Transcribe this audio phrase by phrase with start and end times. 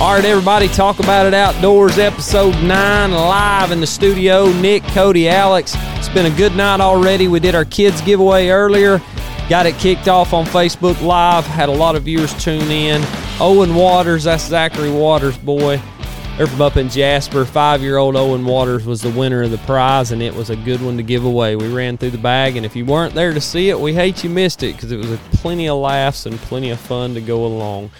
[0.00, 4.50] All right, everybody, talk about it outdoors, episode nine, live in the studio.
[4.50, 5.74] Nick, Cody, Alex.
[5.98, 7.28] It's been a good night already.
[7.28, 9.02] We did our kids giveaway earlier,
[9.50, 11.44] got it kicked off on Facebook Live.
[11.44, 13.02] Had a lot of viewers tune in.
[13.40, 15.78] Owen Waters, that's Zachary Waters' boy.
[16.38, 17.44] They're from up in Jasper.
[17.44, 20.56] Five year old Owen Waters was the winner of the prize, and it was a
[20.56, 21.56] good one to give away.
[21.56, 24.24] We ran through the bag, and if you weren't there to see it, we hate
[24.24, 27.20] you missed it because it was a plenty of laughs and plenty of fun to
[27.20, 27.90] go along.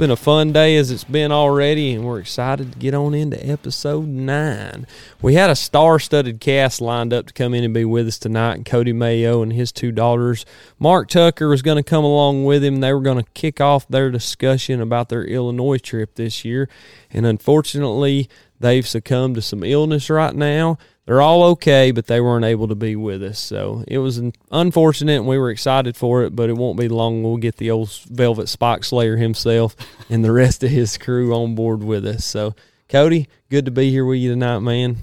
[0.00, 3.36] Been a fun day as it's been already, and we're excited to get on into
[3.46, 4.86] episode nine.
[5.20, 8.18] We had a star studded cast lined up to come in and be with us
[8.18, 10.46] tonight, Cody Mayo and his two daughters.
[10.78, 12.80] Mark Tucker was going to come along with him.
[12.80, 16.70] They were going to kick off their discussion about their Illinois trip this year,
[17.10, 20.78] and unfortunately, they've succumbed to some illness right now
[21.10, 23.40] they're all okay, but they weren't able to be with us.
[23.40, 27.24] So it was unfortunate, and we were excited for it, but it won't be long.
[27.24, 29.74] We'll get the old Velvet Spike Slayer himself
[30.08, 32.24] and the rest of his crew on board with us.
[32.24, 32.54] So,
[32.88, 34.98] Cody, good to be here with you tonight, man.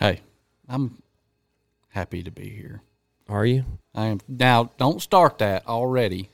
[0.00, 0.22] Hey,
[0.68, 1.00] I'm
[1.90, 2.82] happy to be here.
[3.28, 3.64] Are you?
[3.94, 4.18] I am.
[4.26, 6.28] Now, don't start that already.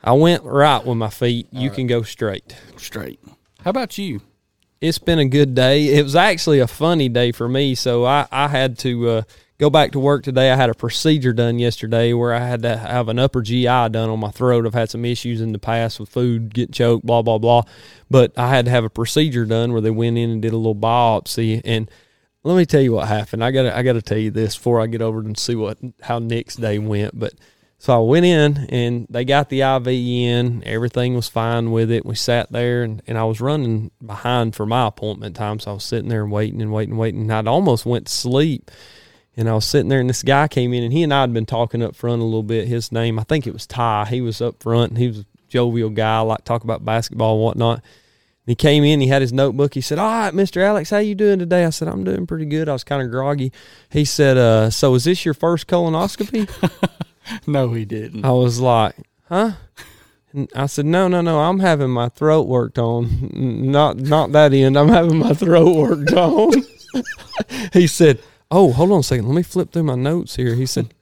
[0.00, 1.48] I went right with my feet.
[1.52, 1.76] All you right.
[1.76, 2.54] can go straight.
[2.76, 3.18] Straight.
[3.64, 4.20] How about you?
[4.80, 5.94] It's been a good day.
[5.94, 7.74] It was actually a funny day for me.
[7.74, 9.22] So I, I had to uh,
[9.58, 10.50] go back to work today.
[10.50, 14.08] I had a procedure done yesterday where I had to have an upper GI done
[14.08, 14.66] on my throat.
[14.66, 17.62] I've had some issues in the past with food, getting choked, blah, blah, blah.
[18.08, 20.56] But I had to have a procedure done where they went in and did a
[20.56, 21.60] little biopsy.
[21.64, 21.90] And
[22.44, 23.42] let me tell you what happened.
[23.42, 25.78] I got I got to tell you this before I get over and see what
[26.02, 27.18] how Nick's day went.
[27.18, 27.34] But
[27.80, 30.64] so I went in and they got the IV in.
[30.66, 32.04] Everything was fine with it.
[32.04, 35.60] We sat there and, and I was running behind for my appointment time.
[35.60, 37.20] So I was sitting there and waiting and waiting and waiting.
[37.22, 38.72] And I'd almost went to sleep.
[39.36, 41.32] And I was sitting there and this guy came in and he and I had
[41.32, 42.66] been talking up front a little bit.
[42.66, 44.06] His name, I think it was Ty.
[44.06, 47.44] He was up front and he was a jovial guy, like talk about basketball and
[47.44, 47.84] whatnot.
[48.44, 49.74] He came in, he had his notebook.
[49.74, 50.62] He said, All right, Mr.
[50.62, 51.64] Alex, how you doing today?
[51.64, 52.68] I said, I'm doing pretty good.
[52.68, 53.52] I was kind of groggy.
[53.90, 56.48] He said, uh, so is this your first colonoscopy?
[57.46, 58.24] no, he didn't.
[58.24, 58.94] I was like,
[59.28, 59.52] huh?
[60.32, 61.40] And I said, no, no, no.
[61.40, 63.30] I'm having my throat worked on.
[63.32, 64.76] Not, not that end.
[64.78, 66.52] I'm having my throat worked on.
[67.72, 69.26] he said, oh, hold on a second.
[69.26, 70.54] Let me flip through my notes here.
[70.54, 70.92] He said,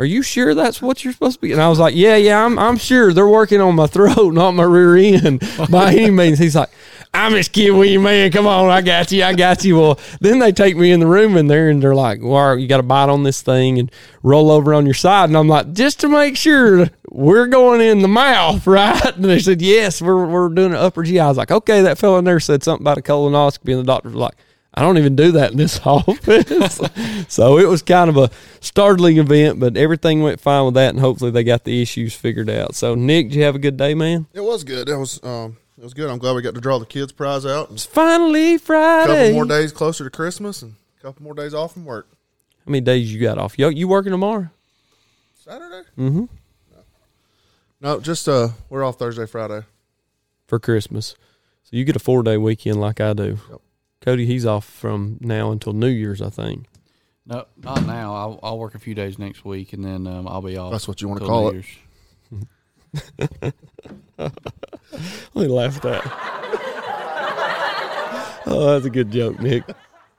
[0.00, 1.52] are you sure that's what you're supposed to be?
[1.52, 4.52] And I was like, yeah, yeah, I'm, I'm sure they're working on my throat, not
[4.52, 6.38] my rear end by any means.
[6.38, 6.70] He's like,
[7.12, 8.30] I'm just kidding with you, man.
[8.30, 9.78] Come on, I got you, I got you.
[9.78, 12.68] Well, then they take me in the room in there and they're like, well, you
[12.68, 13.90] got to bite on this thing and
[14.22, 15.28] roll over on your side.
[15.28, 19.16] And I'm like, just to make sure we're going in the mouth, right?
[19.16, 21.18] And they said, yes, we're, we're doing an upper GI.
[21.18, 23.72] I was like, okay, that fellow in there said something about a colonoscopy.
[23.72, 24.36] And the doctor was like,
[24.72, 26.80] I don't even do that in this office.
[27.28, 31.00] so it was kind of a startling event, but everything went fine with that, and
[31.00, 32.76] hopefully they got the issues figured out.
[32.76, 34.26] So, Nick, did you have a good day, man?
[34.32, 34.88] It was good.
[34.88, 36.10] It was um, it was good.
[36.10, 37.70] I'm glad we got to draw the kids' prize out.
[37.70, 39.12] It's finally Friday.
[39.12, 42.06] A couple more days closer to Christmas, and a couple more days off from work.
[42.66, 43.58] How many days you got off?
[43.58, 44.50] You, you working tomorrow?
[45.42, 45.88] Saturday.
[45.98, 46.26] Mm-hmm.
[46.70, 46.78] No.
[47.80, 49.62] no, just uh, we're off Thursday, Friday
[50.46, 51.14] for Christmas.
[51.62, 53.38] So you get a four day weekend like I do.
[53.50, 53.60] Yep.
[54.02, 56.66] Cody, he's off from now until New Year's, I think.
[57.24, 58.14] No, not now.
[58.14, 60.72] I'll, I'll work a few days next week, and then um, I'll be off.
[60.72, 61.66] That's what you want to call New it.
[62.32, 62.42] Let
[65.34, 66.02] me laugh at that.
[68.46, 69.64] Oh, that's a good joke, Nick.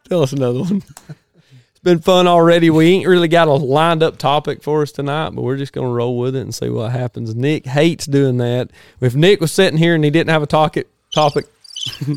[0.08, 0.84] Tell us another one.
[1.08, 2.70] It's been fun already.
[2.70, 5.88] We ain't really got a lined up topic for us tonight, but we're just going
[5.88, 7.36] to roll with it and see what happens.
[7.36, 8.72] Nick hates doing that.
[9.00, 11.48] If Nick was sitting here and he didn't have a topic, topic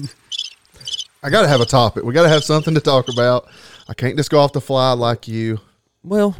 [1.22, 2.04] I got to have a topic.
[2.04, 3.48] We got to have something to talk about.
[3.88, 5.58] I can't just go off the fly like you.
[6.02, 6.36] Well,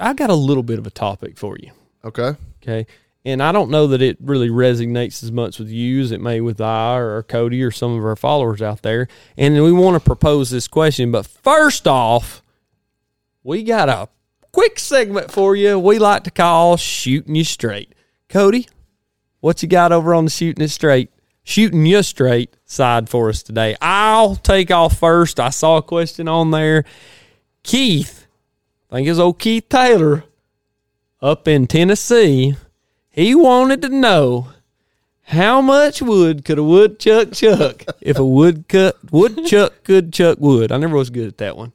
[0.00, 1.70] I got a little bit of a topic for you.
[2.04, 2.34] Okay.
[2.62, 2.86] Okay.
[3.24, 6.40] And I don't know that it really resonates as much with you as it may
[6.40, 9.08] with I or Cody or some of our followers out there.
[9.36, 11.10] And we want to propose this question.
[11.10, 12.42] But first off,
[13.42, 14.08] we got a
[14.52, 17.94] quick segment for you we like to call Shooting You Straight.
[18.28, 18.68] Cody,
[19.40, 21.10] what you got over on the Shooting It Straight?
[21.44, 23.76] shooting you straight side for us today.
[23.80, 25.38] I'll take off first.
[25.38, 26.84] I saw a question on there.
[27.62, 28.26] Keith,
[28.90, 30.24] I think it's old Keith Taylor
[31.20, 32.56] up in Tennessee.
[33.14, 34.48] He wanted to know
[35.22, 40.72] how much wood could a woodchuck chuck if a woodcut woodchuck could chuck wood.
[40.72, 41.74] I never was good at that one.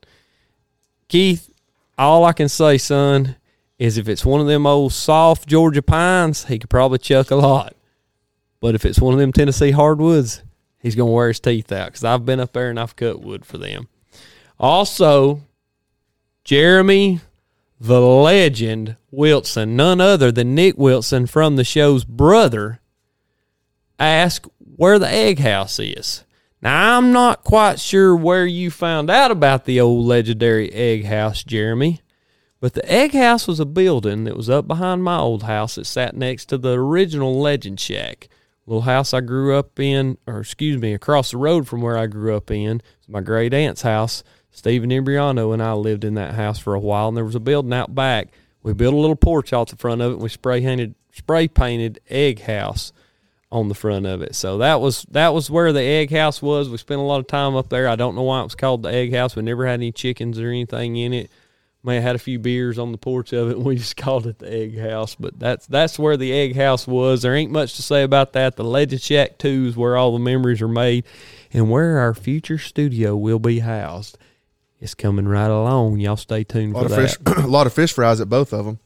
[1.07, 1.49] Keith,
[1.97, 3.37] all I can say, son,
[3.77, 7.37] is if it's one of them old soft Georgia pines, he could probably chuck a
[7.37, 7.73] lot.
[8.59, 10.43] But if it's one of them Tennessee hardwoods,
[10.79, 13.21] he's going to wear his teeth out because I've been up there and I've cut
[13.21, 13.87] wood for them.
[14.59, 15.39] Also,
[16.43, 17.21] Jeremy
[17.79, 22.79] the legend Wilson, none other than Nick Wilson from the show's brother,
[23.97, 26.23] asked where the egg house is.
[26.61, 31.43] Now, I'm not quite sure where you found out about the old legendary egg house,
[31.43, 32.01] Jeremy,
[32.59, 35.85] but the egg house was a building that was up behind my old house that
[35.85, 38.27] sat next to the original Legend Shack.
[38.65, 42.07] Little house I grew up in, or excuse me, across the road from where I
[42.07, 42.81] grew up in.
[43.07, 44.21] My great aunt's house.
[44.51, 47.39] Stephen Embriano and I lived in that house for a while, and there was a
[47.39, 48.29] building out back.
[48.63, 51.47] We built a little porch out the front of it, and we spray painted spray
[51.47, 52.93] painted egg house
[53.51, 54.35] on the front of it.
[54.35, 56.69] So that was that was where the egg house was.
[56.69, 57.87] We spent a lot of time up there.
[57.87, 59.35] I don't know why it was called the egg house.
[59.35, 61.31] We never had any chickens or anything in it.
[61.81, 63.55] May have had a few beers on the porch of it.
[63.55, 65.15] And we just called it the egg house.
[65.15, 67.21] But that's that's where the egg house was.
[67.21, 68.55] There ain't much to say about that.
[68.55, 71.05] The Legend Shack Two is where all the memories are made,
[71.51, 74.17] and where our future studio will be housed.
[74.79, 75.99] It's coming right along.
[75.99, 77.35] Y'all stay tuned A lot for of that.
[77.35, 78.79] fish, a lot of fish fries at both of them.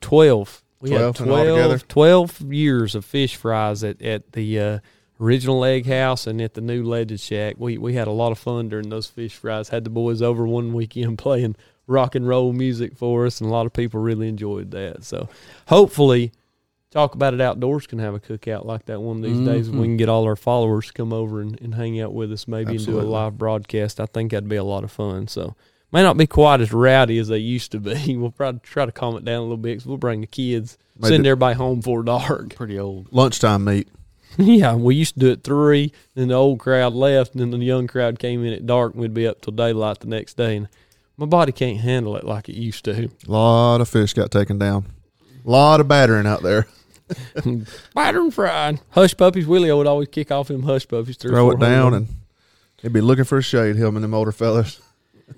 [0.00, 0.62] 12.
[0.82, 4.78] We 12 had 12, 12 years of fish fries at, at the uh,
[5.20, 7.56] original egg house and at the new Legend Shack.
[7.58, 9.68] We, we had a lot of fun during those fish fries.
[9.68, 11.56] Had the boys over one weekend playing
[11.86, 15.04] rock and roll music for us, and a lot of people really enjoyed that.
[15.04, 15.28] So
[15.66, 16.32] hopefully,
[16.90, 19.68] Talk About It Outdoors can have a cookout like that one of these days.
[19.68, 19.78] Mm-hmm.
[19.80, 22.48] We can get all our followers to come over and, and hang out with us
[22.48, 24.00] maybe and do a live broadcast.
[24.00, 25.28] I think that'd be a lot of fun.
[25.28, 25.54] So
[25.92, 28.16] may not be quite as rowdy as they used to be.
[28.16, 30.78] We'll probably try to calm it down a little bit 'cause we'll bring the kids,
[30.98, 32.54] Maybe- send everybody home before dark.
[32.56, 33.06] Pretty old.
[33.12, 33.88] Lunchtime meet.
[34.36, 37.64] yeah, we used to do it three, then the old crowd left, and then the
[37.66, 40.56] young crowd came in at dark, and we'd be up till daylight the next day.
[40.56, 40.68] And
[41.16, 43.04] my body can't handle it like it used to.
[43.04, 44.86] A lot of fish got taken down.
[45.46, 46.66] A lot of battering out there.
[47.94, 48.80] Batter and fried.
[48.90, 49.46] Hush puppies.
[49.46, 51.16] Willie would always kick off them hush puppies.
[51.16, 52.08] Three Throw it down and
[52.82, 54.80] he'd be looking for a shade, him and them older fellas.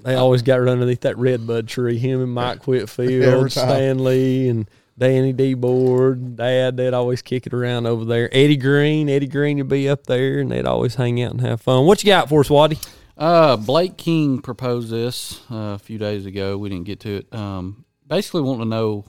[0.02, 1.98] They always got right underneath that redbud tree.
[1.98, 3.68] Him and Mike Every Whitfield, time.
[3.68, 5.54] Stanley, and Danny D.
[5.54, 6.36] Board.
[6.36, 8.28] Dad, they'd always kick it around over there.
[8.32, 11.60] Eddie Green, Eddie Green would be up there, and they'd always hang out and have
[11.60, 11.86] fun.
[11.86, 12.78] What you got for us, Waddy?
[13.16, 16.56] Uh, Blake King proposed this uh, a few days ago.
[16.56, 17.34] We didn't get to it.
[17.34, 19.04] Um, basically, wanting to know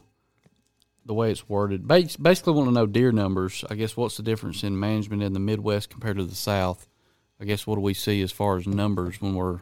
[1.06, 1.88] the way it's worded.
[1.88, 3.64] Bas- Basically, want to know deer numbers.
[3.70, 6.88] I guess what's the difference in management in the Midwest compared to the South?
[7.40, 9.62] I guess what do we see as far as numbers when we're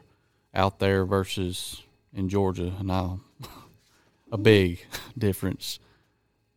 [0.54, 1.82] out there versus
[2.14, 2.74] in Georgia?
[2.80, 3.16] And I,
[4.32, 4.86] a big
[5.18, 5.80] difference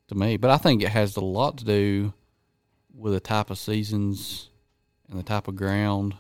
[0.09, 0.37] to me.
[0.37, 2.13] But I think it has a lot to do
[2.95, 4.51] with the type of seasons
[5.09, 6.15] and the type of ground.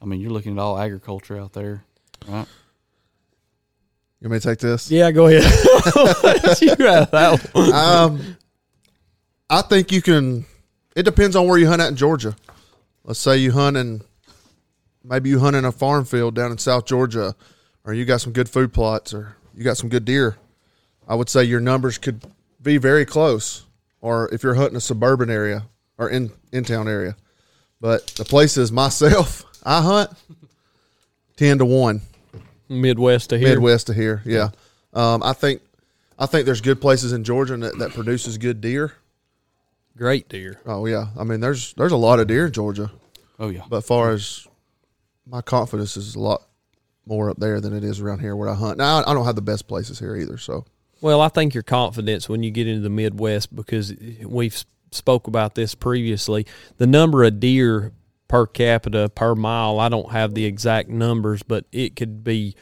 [0.00, 1.84] I mean, you're looking at all agriculture out there,
[2.28, 2.46] right?
[4.20, 4.90] You want me to take this?
[4.90, 5.42] Yeah, go ahead.
[6.62, 7.72] you got that one.
[7.72, 8.36] Um,
[9.50, 10.46] I think you can.
[10.94, 12.34] It depends on where you hunt at in Georgia.
[13.04, 14.00] Let's say you hunt in,
[15.04, 17.36] maybe you hunt in a farm field down in South Georgia,
[17.84, 20.36] or you got some good food plots, or you got some good deer.
[21.06, 22.22] I would say your numbers could
[22.62, 23.64] be very close.
[24.00, 25.66] Or if you're hunting a suburban area
[25.98, 27.16] or in in town area,
[27.80, 30.10] but the places myself I hunt
[31.36, 32.00] ten to one.
[32.68, 33.48] Midwest to here.
[33.50, 34.22] Midwest to here.
[34.24, 34.50] Yeah,
[34.92, 35.62] um, I think
[36.18, 38.92] I think there's good places in Georgia that, that produces good deer.
[39.96, 40.60] Great deer.
[40.66, 42.90] Oh yeah, I mean there's there's a lot of deer in Georgia,
[43.38, 43.62] Oh yeah.
[43.68, 44.46] but far as
[45.26, 46.42] my confidence is a lot
[47.06, 48.78] more up there than it is around here where I hunt.
[48.78, 50.66] Now I don't have the best places here either, so
[51.00, 55.54] Well, I think your confidence when you get into the Midwest because we've spoke about
[55.54, 56.46] this previously.
[56.76, 57.92] The number of deer
[58.28, 62.54] per capita per mile, I don't have the exact numbers, but it could be,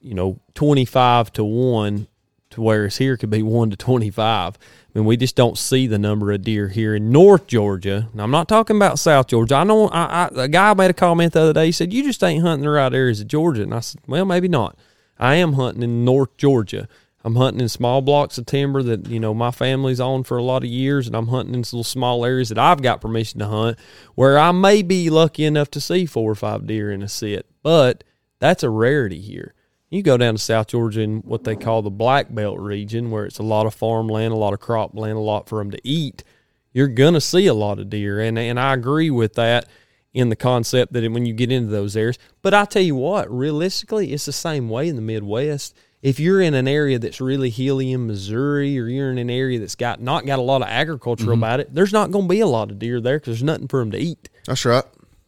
[0.00, 2.06] you know, twenty five to one,
[2.50, 4.56] to whereas here could be one to twenty five.
[4.58, 8.08] I mean, we just don't see the number of deer here in North Georgia.
[8.12, 9.54] Now, I'm not talking about South Georgia.
[9.54, 11.66] I know I, I, a guy made a comment the other day.
[11.66, 14.24] He said, "You just ain't hunting the right areas of Georgia," and I said, "Well,
[14.24, 14.76] maybe not.
[15.18, 16.88] I am hunting in North Georgia."
[17.22, 20.42] I'm hunting in small blocks of timber that you know my family's on for a
[20.42, 23.46] lot of years, and I'm hunting in little small areas that I've got permission to
[23.46, 23.78] hunt,
[24.14, 27.46] where I may be lucky enough to see four or five deer in a sit.
[27.62, 28.04] But
[28.38, 29.54] that's a rarity here.
[29.90, 33.26] You go down to South Georgia in what they call the Black Belt region, where
[33.26, 36.24] it's a lot of farmland, a lot of cropland, a lot for them to eat.
[36.72, 39.68] You're gonna see a lot of deer, and and I agree with that
[40.14, 42.18] in the concept that when you get into those areas.
[42.40, 45.76] But I tell you what, realistically, it's the same way in the Midwest.
[46.02, 49.58] If you're in an area that's really hilly in Missouri, or you're in an area
[49.58, 51.32] that's got not got a lot of agriculture mm-hmm.
[51.32, 53.68] about it, there's not going to be a lot of deer there because there's nothing
[53.68, 54.28] for them to eat.
[54.46, 54.84] that's right.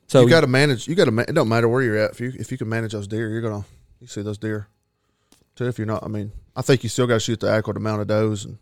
[0.06, 0.88] So you got to manage.
[0.88, 1.10] You got to.
[1.10, 2.12] Ma- it don't matter where you're at.
[2.12, 3.64] If you if you can manage those deer, you're gonna
[4.00, 4.68] you see those deer.
[5.56, 5.68] Too.
[5.68, 8.02] If you're not, I mean, I think you still got to shoot the adequate amount
[8.02, 8.44] of does.
[8.44, 8.58] And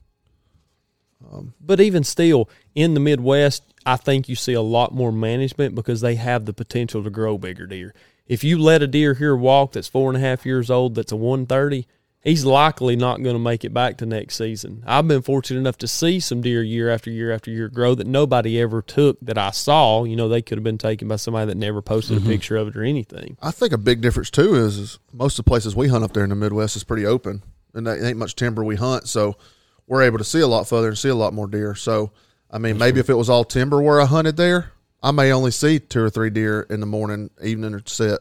[1.33, 5.75] um, But even still, in the Midwest, I think you see a lot more management
[5.75, 7.95] because they have the potential to grow bigger deer.
[8.27, 11.13] If you let a deer here walk that's four and a half years old, that's
[11.13, 11.87] a 130,
[12.23, 14.83] he's likely not going to make it back to next season.
[14.87, 18.07] I've been fortunate enough to see some deer year after year after year grow that
[18.07, 20.05] nobody ever took that I saw.
[20.05, 22.31] You know, they could have been taken by somebody that never posted a mm-hmm.
[22.31, 23.37] picture of it or anything.
[23.43, 26.13] I think a big difference too is, is most of the places we hunt up
[26.13, 27.43] there in the Midwest is pretty open,
[27.75, 29.37] and there ain't much timber we hunt, so
[29.87, 31.75] we're able to see a lot further and see a lot more deer.
[31.75, 32.13] So,
[32.51, 34.73] I mean, maybe if it was all timber where I hunted there,
[35.03, 38.21] I may only see two or three deer in the morning, evening, or set.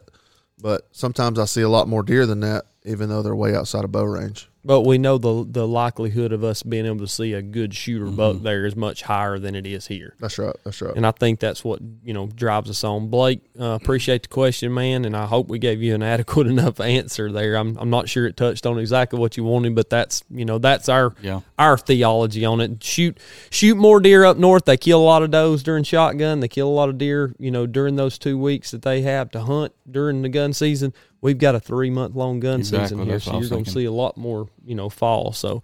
[0.60, 3.84] But sometimes I see a lot more deer than that, even though they're way outside
[3.84, 4.46] of bow range.
[4.62, 8.04] But we know the the likelihood of us being able to see a good shooter
[8.04, 10.14] buck there is much higher than it is here.
[10.20, 10.54] That's right.
[10.64, 10.94] That's right.
[10.94, 13.08] And I think that's what you know drives us on.
[13.08, 16.78] Blake, uh, appreciate the question, man, and I hope we gave you an adequate enough
[16.78, 17.54] answer there.
[17.56, 20.58] I'm I'm not sure it touched on exactly what you wanted, but that's you know
[20.58, 21.40] that's our Yeah.
[21.58, 22.84] our theology on it.
[22.84, 23.16] Shoot
[23.48, 24.66] shoot more deer up north.
[24.66, 26.40] They kill a lot of does during shotgun.
[26.40, 29.30] They kill a lot of deer, you know, during those two weeks that they have
[29.30, 30.92] to hunt during the gun season.
[31.22, 33.84] We've got a three month long gun Exactly, season here, so you're going to see
[33.84, 35.32] a lot more, you know, fall.
[35.32, 35.62] So,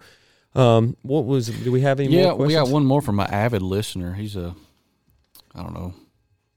[0.53, 1.47] um, what was?
[1.47, 2.47] Do we have any Yeah, more questions?
[2.47, 4.13] we got one more from an avid listener.
[4.13, 4.55] He's a,
[5.55, 5.93] I don't know,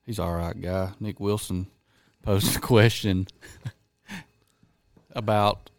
[0.05, 0.91] he's all right guy.
[1.01, 1.67] Nick Wilson
[2.23, 3.27] posed a question
[5.15, 5.71] about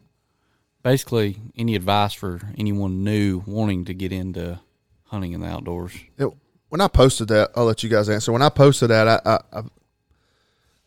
[0.82, 4.58] basically any advice for anyone new wanting to get into
[5.04, 5.92] hunting in the outdoors.
[6.18, 6.28] It,
[6.68, 8.32] when I posted that, I'll let you guys answer.
[8.32, 9.62] When I posted that, I I, I,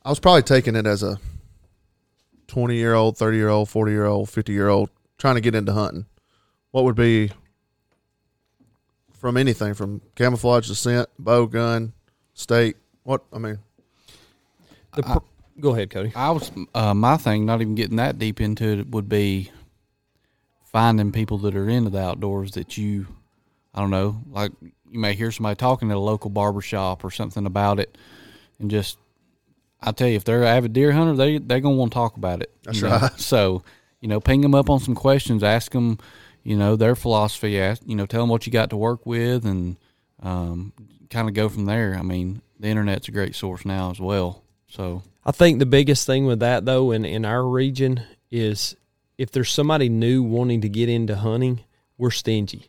[0.04, 1.18] I was probably taking it as a
[2.48, 5.56] twenty year old, thirty year old, forty year old, fifty year old trying to get
[5.56, 6.06] into hunting.
[6.72, 7.32] What would be
[9.14, 11.94] from anything from camouflage to scent, bow, gun,
[12.34, 12.78] state?
[13.04, 13.60] What I mean,
[14.96, 15.18] The pr-
[15.60, 16.12] go ahead, Cody.
[16.16, 19.52] I was uh, my thing, not even getting that deep into it, would be
[20.64, 23.08] finding people that are into the outdoors that you,
[23.74, 27.12] I don't know, like you may hear somebody talking at a local barber shop or
[27.12, 27.98] something about it,
[28.60, 28.98] and just
[29.86, 32.18] I tell you, if they're an avid deer hunter, they they're gonna want to talk
[32.18, 32.54] about it.
[32.64, 32.98] That's you know?
[32.98, 33.20] right.
[33.20, 33.64] So
[34.02, 35.98] you know, ping them up on some questions, ask them,
[36.44, 39.46] you know, their philosophy, ask you know, tell them what you got to work with,
[39.46, 39.78] and
[40.22, 40.74] um,
[41.10, 41.96] kind of go from there.
[41.98, 44.44] I mean, the internet's a great source now as well.
[44.68, 48.02] So I think the biggest thing with that though in, in our region
[48.32, 48.76] is
[49.18, 51.62] if there's somebody new wanting to get into hunting,
[51.98, 52.68] we're stingy.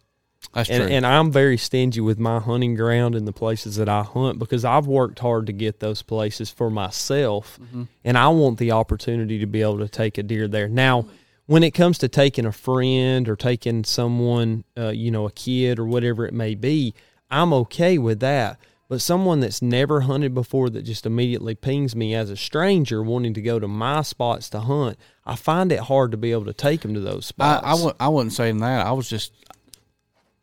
[0.54, 0.92] That's And, true.
[0.92, 4.64] and I'm very stingy with my hunting ground and the places that I hunt because
[4.64, 7.58] I've worked hard to get those places for myself
[8.04, 10.68] and I want the opportunity to be able to take a deer there.
[10.68, 11.06] Now,
[11.46, 15.78] when it comes to taking a friend or taking someone, uh, you know, a kid
[15.78, 16.94] or whatever it may be,
[17.30, 18.58] I'm okay with that.
[18.88, 23.34] But someone that's never hunted before that just immediately pings me as a stranger wanting
[23.34, 26.52] to go to my spots to hunt, I find it hard to be able to
[26.52, 27.66] take them to those I, spots.
[27.66, 28.86] I, w- I wasn't saying that.
[28.86, 29.32] I was just,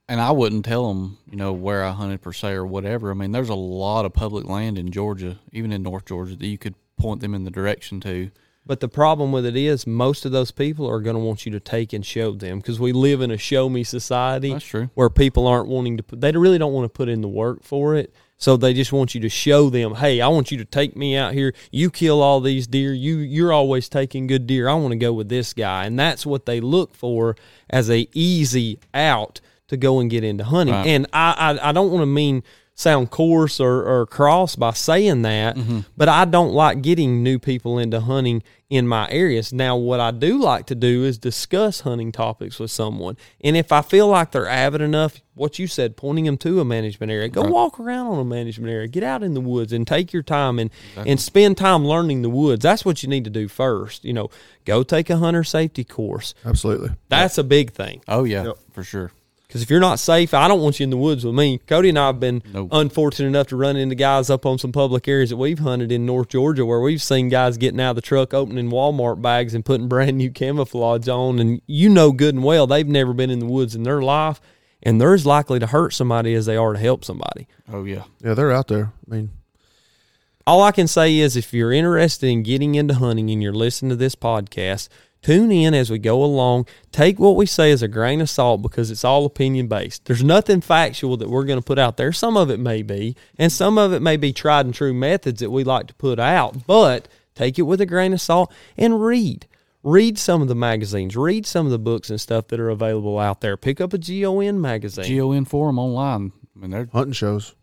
[0.07, 3.11] and I wouldn't tell them, you know, where I hunted per se or whatever.
[3.11, 6.47] I mean, there's a lot of public land in Georgia, even in North Georgia, that
[6.47, 8.31] you could point them in the direction to.
[8.65, 11.51] But the problem with it is, most of those people are going to want you
[11.51, 14.53] to take and show them because we live in a show me society.
[14.53, 14.89] That's true.
[14.93, 17.63] Where people aren't wanting to put, they really don't want to put in the work
[17.63, 18.13] for it.
[18.37, 21.15] So they just want you to show them, hey, I want you to take me
[21.15, 21.53] out here.
[21.71, 22.93] You kill all these deer.
[22.93, 24.67] You you're always taking good deer.
[24.67, 27.35] I want to go with this guy, and that's what they look for
[27.69, 29.39] as a easy out
[29.73, 30.75] to go and get into hunting.
[30.75, 30.87] Right.
[30.87, 32.43] And I I, I don't want to mean
[32.75, 35.81] sound coarse or, or cross by saying that, mm-hmm.
[35.95, 39.53] but I don't like getting new people into hunting in my areas.
[39.53, 43.15] Now, what I do like to do is discuss hunting topics with someone.
[43.41, 46.65] And if I feel like they're avid enough, what you said, pointing them to a
[46.65, 49.85] management area, go walk around on a management area, get out in the woods and
[49.85, 52.63] take your time and, and spend time learning the woods.
[52.63, 54.03] That's what you need to do first.
[54.03, 54.29] You know,
[54.65, 56.33] go take a hunter safety course.
[56.43, 56.89] absolutely.
[57.09, 58.01] That's a big thing.
[58.07, 58.57] Oh yeah, Yep.
[58.71, 59.11] for sure.
[59.53, 61.59] Because if you're not safe, I don't want you in the woods with me.
[61.67, 62.69] Cody and I have been Nope.
[62.71, 66.07] unfortunate enough to run into guys up on some public areas that we've hunted in
[66.07, 69.63] North Georgia where we've seen guys getting out of the truck, opening Walmart bags, and
[69.63, 71.37] putting brand new camouflage on.
[71.37, 74.41] And you know good and well they've never been in the woods in their life,
[74.81, 77.47] and they're as likely to hurt somebody as they are to help somebody.
[77.71, 78.91] Oh yeah, Yeah, they're out there.
[79.07, 79.29] I mean,
[80.47, 83.91] All I can say is if you're interested in getting into hunting and you're listening
[83.91, 84.89] to this podcast,
[85.23, 86.67] tune in as we go along.
[86.91, 90.05] Take what we say as a grain of salt because it's all opinion based.
[90.05, 92.11] There's nothing factual that we're going to put out there.
[92.11, 95.39] Some of it may be, and some of it may be tried and true methods
[95.39, 99.01] that we like to put out, but take it with a grain of salt and
[99.01, 99.47] read.
[99.81, 103.19] Read some of the magazines, read some of the books and stuff that are available
[103.19, 103.57] out there.
[103.57, 105.17] Pick up a GON magazine.
[105.17, 106.31] GON forum online.
[106.55, 107.53] I mean, they're hunting shows.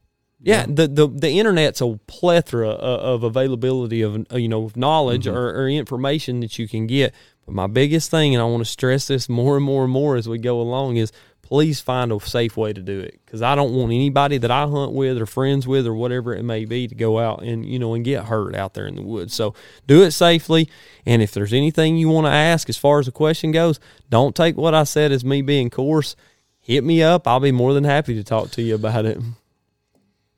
[0.43, 5.27] Yeah, the, the the internet's a plethora of, of availability of you know of knowledge
[5.27, 5.37] mm-hmm.
[5.37, 7.15] or, or information that you can get.
[7.47, 10.17] But my biggest thing, and I want to stress this more and more and more
[10.17, 11.13] as we go along, is
[11.51, 14.69] please find a safe way to do it because I don't want anybody that I
[14.69, 17.77] hunt with or friends with or whatever it may be to go out and you
[17.77, 19.35] know and get hurt out there in the woods.
[19.35, 19.55] So
[19.87, 20.71] do it safely.
[21.05, 24.37] And if there's anything you want to ask as far as the question goes, don't
[24.37, 26.15] take what I said as me being coarse.
[26.61, 27.27] Hit me up.
[27.27, 29.19] I'll be more than happy to talk to you about it.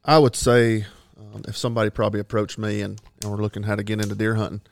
[0.03, 0.87] I would say
[1.19, 4.37] um, if somebody probably approached me and, and we're looking how to get into deer
[4.37, 4.63] hunting,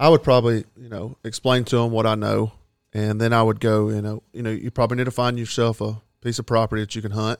[0.00, 2.52] I would probably you know explain to them what I know,
[2.94, 5.82] and then I would go you know you know you probably need to find yourself
[5.82, 7.38] a piece of property that you can hunt.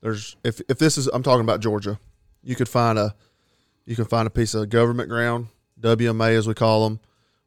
[0.00, 2.00] There's if if this is I'm talking about Georgia,
[2.42, 3.14] you could find a
[3.86, 5.46] you can find a piece of government ground,
[5.80, 6.98] WMA as we call them,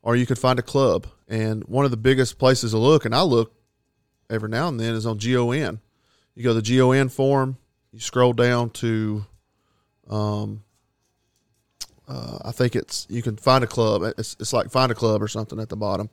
[0.02, 1.08] or you could find a club.
[1.28, 3.54] And one of the biggest places to look, and I look
[4.30, 5.82] every now and then, is on GON.
[6.36, 7.58] You go to the GON forum,
[7.92, 9.26] you scroll down to
[10.10, 10.64] um,
[12.08, 14.02] uh, I think it's you can find a club.
[14.18, 16.10] It's it's like find a club or something at the bottom.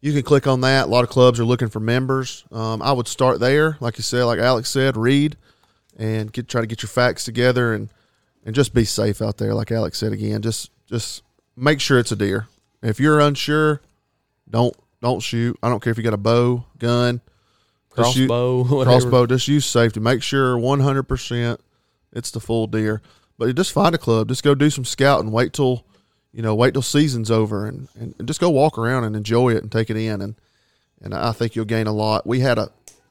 [0.00, 0.86] You can click on that.
[0.86, 2.44] A lot of clubs are looking for members.
[2.50, 5.36] Um, I would start there, like you said, like Alex said, read
[5.96, 7.88] and get try to get your facts together and
[8.44, 9.54] and just be safe out there.
[9.54, 11.22] Like Alex said again, just just
[11.56, 12.48] make sure it's a deer.
[12.82, 13.80] If you're unsure,
[14.50, 15.56] don't don't shoot.
[15.62, 17.20] I don't care if you got a bow, gun,
[17.96, 19.00] just shoot- Crossbow, whatever.
[19.00, 19.26] crossbow.
[19.26, 20.00] Just use safety.
[20.00, 21.60] Make sure 100 percent
[22.12, 23.00] it's the full deer.
[23.38, 24.28] But just find a club.
[24.28, 25.32] Just go do some scouting.
[25.32, 25.84] Wait till
[26.32, 26.54] you know.
[26.54, 29.90] Wait till season's over, and, and, just go walk around and enjoy it and take
[29.90, 30.20] it in.
[30.20, 30.34] And
[31.00, 32.26] and I think you'll gain a lot.
[32.26, 32.70] We had a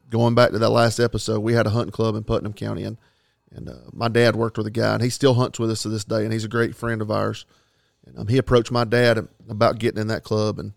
[0.09, 1.39] going back to that last episode.
[1.39, 2.97] We had a hunting club in Putnam County, and
[3.53, 5.89] and uh, my dad worked with a guy, and he still hunts with us to
[5.89, 7.45] this day, and he's a great friend of ours.
[8.05, 10.73] And um, he approached my dad about getting in that club, and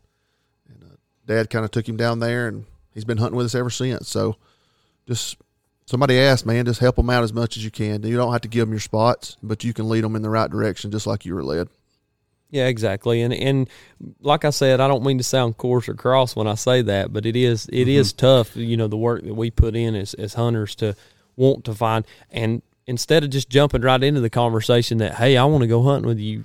[0.68, 0.96] and uh,
[1.26, 4.08] dad kind of took him down there, and he's been hunting with us ever since.
[4.08, 4.36] So
[5.06, 5.36] just
[5.86, 8.02] somebody asked, man, just help them out as much as you can.
[8.02, 10.30] You don't have to give them your spots, but you can lead them in the
[10.30, 11.68] right direction, just like you were led.
[12.50, 13.20] Yeah, exactly.
[13.20, 13.68] And and
[14.20, 17.12] like I said, I don't mean to sound coarse or cross when I say that,
[17.12, 18.26] but it is it is mm-hmm.
[18.26, 20.94] tough, you know, the work that we put in as as hunters to
[21.36, 25.44] want to find and instead of just jumping right into the conversation that, hey, I
[25.46, 26.44] want to go hunting with you,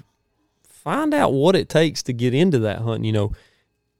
[0.67, 3.05] find out what it takes to get into that hunt.
[3.05, 3.33] You know,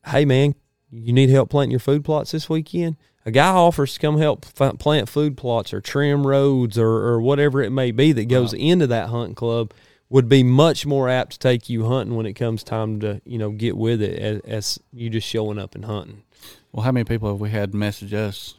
[0.08, 0.55] hey man,
[0.89, 2.96] you need help planting your food plots this weekend?
[3.29, 7.21] A guy offers to come help f- plant food plots or trim roads or, or
[7.21, 9.71] whatever it may be that goes into that hunting club
[10.09, 13.38] would be much more apt to take you hunting when it comes time to you
[13.38, 16.23] know get with it as, as you just showing up and hunting.
[16.71, 18.56] Well, how many people have we had message us?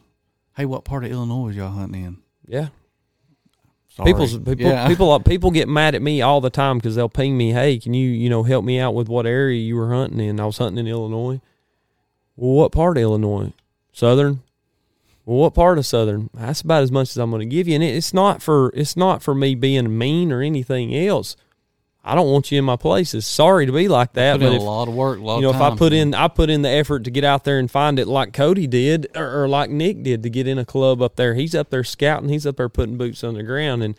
[0.57, 2.18] Hey, what part of Illinois is y'all hunting in?
[2.47, 2.68] Yeah,
[3.88, 4.12] Sorry.
[4.12, 4.87] People's people Yeah.
[4.87, 7.77] people uh, people get mad at me all the time because they'll ping me, "Hey,
[7.79, 10.47] can you you know help me out with what area you were hunting in?" I
[10.47, 11.40] was hunting in Illinois.
[12.37, 13.53] Well, what part of Illinois?
[13.92, 14.42] Southern.
[15.24, 16.30] Well, what part of Southern?
[16.35, 18.96] That's about as much as I'm going to give you, and it's not for it's
[18.96, 21.37] not for me being mean or anything else.
[22.02, 23.26] I don't want you in my places.
[23.26, 25.50] Sorry to be like that, but if, a lot of work, a lot you know,
[25.50, 27.70] of if I put in, I put in the effort to get out there and
[27.70, 31.02] find it, like Cody did, or, or like Nick did to get in a club
[31.02, 31.35] up there.
[31.35, 32.30] He's up there scouting.
[32.30, 33.83] He's up there putting boots on the ground.
[33.83, 33.96] And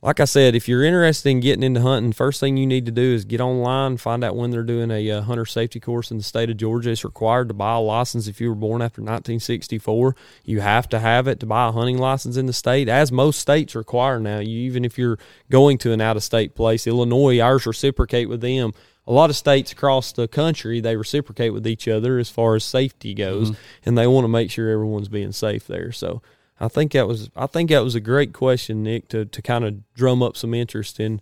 [0.00, 2.92] like I said, if you're interested in getting into hunting, first thing you need to
[2.92, 6.18] do is get online, find out when they're doing a uh, hunter safety course in
[6.18, 6.90] the state of Georgia.
[6.90, 10.14] It's required to buy a license if you were born after 1964.
[10.44, 13.40] You have to have it to buy a hunting license in the state, as most
[13.40, 14.38] states require now.
[14.38, 15.18] You even if you're
[15.50, 18.74] going to an out of state place, Illinois, ours reciprocate with them.
[19.04, 22.62] A lot of states across the country they reciprocate with each other as far as
[22.62, 23.50] safety goes,
[23.84, 25.90] and they want to make sure everyone's being safe there.
[25.90, 26.22] So.
[26.60, 29.64] I think that was I think that was a great question, Nick, to to kind
[29.64, 31.20] of drum up some interest in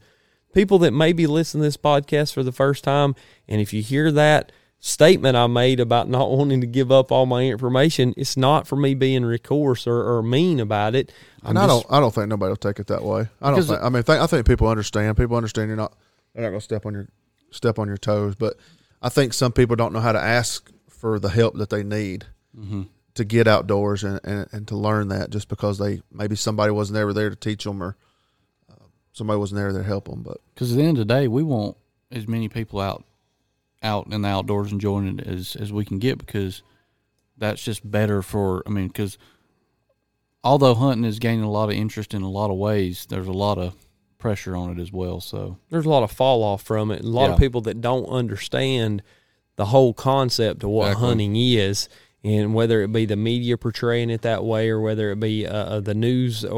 [0.54, 3.14] people that may be listening to this podcast for the first time.
[3.48, 7.26] And if you hear that statement I made about not wanting to give up all
[7.26, 11.12] my information, it's not for me being recourse or, or mean about it.
[11.42, 13.26] I'm And I just- don't, I don't think nobody will take it that way.
[13.42, 13.80] I don't think.
[13.82, 15.16] I mean, th- I think people understand.
[15.16, 15.92] People understand you're not.
[16.34, 17.08] They're not going to step on your
[17.50, 18.34] step on your toes.
[18.36, 18.56] But
[19.02, 22.26] I think some people don't know how to ask for the help that they need
[22.58, 22.82] Mm-hmm.
[23.16, 25.30] To get outdoors and, and, and to learn that.
[25.30, 27.96] Just because they maybe somebody wasn't ever there to teach them or
[28.70, 30.22] uh, somebody wasn't there to help them.
[30.22, 31.76] But Because at the end of the day, we want
[32.10, 33.04] as many people out,
[33.82, 36.62] out in the outdoors enjoying it as as we can get because
[37.36, 38.62] that's just better for.
[38.66, 39.18] I mean, because
[40.44, 43.32] although hunting is gaining a lot of interest in a lot of ways, there's a
[43.32, 43.74] lot of
[44.18, 45.20] pressure on it as well.
[45.20, 47.00] So there's a lot of fall off from it.
[47.02, 49.02] A lot of people that don't understand
[49.56, 51.06] the whole concept of what Exactly.
[51.08, 51.88] hunting is,
[52.26, 55.54] and whether it be the media portraying it that way, or whether it be uh,
[55.54, 56.50] uh, the news or,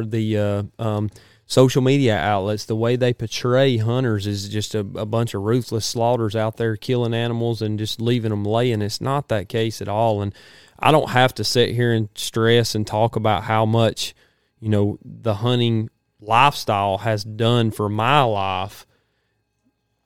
[0.00, 1.10] or the uh, um,
[1.46, 5.86] social media outlets, the way they portray hunters is just a, a bunch of ruthless
[5.86, 8.82] slaughters out there killing animals and just leaving them laying.
[8.82, 10.34] It's not that case at all, and
[10.78, 14.14] I don't have to sit here and stress and talk about how much
[14.60, 15.88] you know the hunting
[16.20, 18.86] lifestyle has done for my life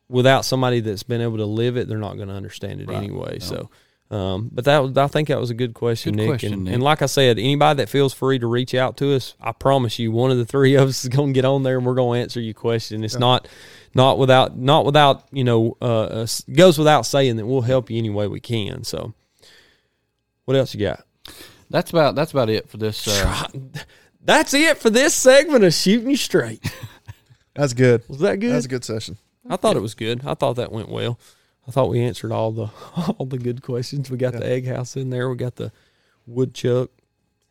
[0.08, 2.96] without somebody that's been able to live it they're not going to understand it Right.
[2.96, 3.46] anyway No.
[3.46, 3.70] so
[4.08, 6.28] Um, but that was, I think that was a good question, Good Nick.
[6.28, 6.74] question, and, Nick.
[6.74, 9.98] and like I said, anybody that feels free to reach out to us, I promise
[9.98, 11.94] you, one of the three of us is going to get on there and we're
[11.94, 13.02] going to answer your question.
[13.02, 13.48] It's not,
[13.94, 17.98] not without, not without, you know, uh, uh, goes without saying that we'll help you
[17.98, 18.84] any way we can.
[18.84, 19.12] So,
[20.44, 21.04] what else you got?
[21.68, 23.08] That's about that's about it for this.
[23.08, 23.48] Uh,
[24.22, 26.64] That's it for this segment of shooting you straight.
[27.54, 28.02] That's good.
[28.08, 28.52] Was that good?
[28.52, 29.18] That's a good session.
[29.48, 30.22] I thought it was good.
[30.26, 31.18] I thought that went well.
[31.68, 32.70] I thought we answered all the
[33.18, 34.10] all the good questions.
[34.10, 35.28] We got the egg house in there.
[35.28, 35.72] We got the
[36.26, 36.90] woodchuck.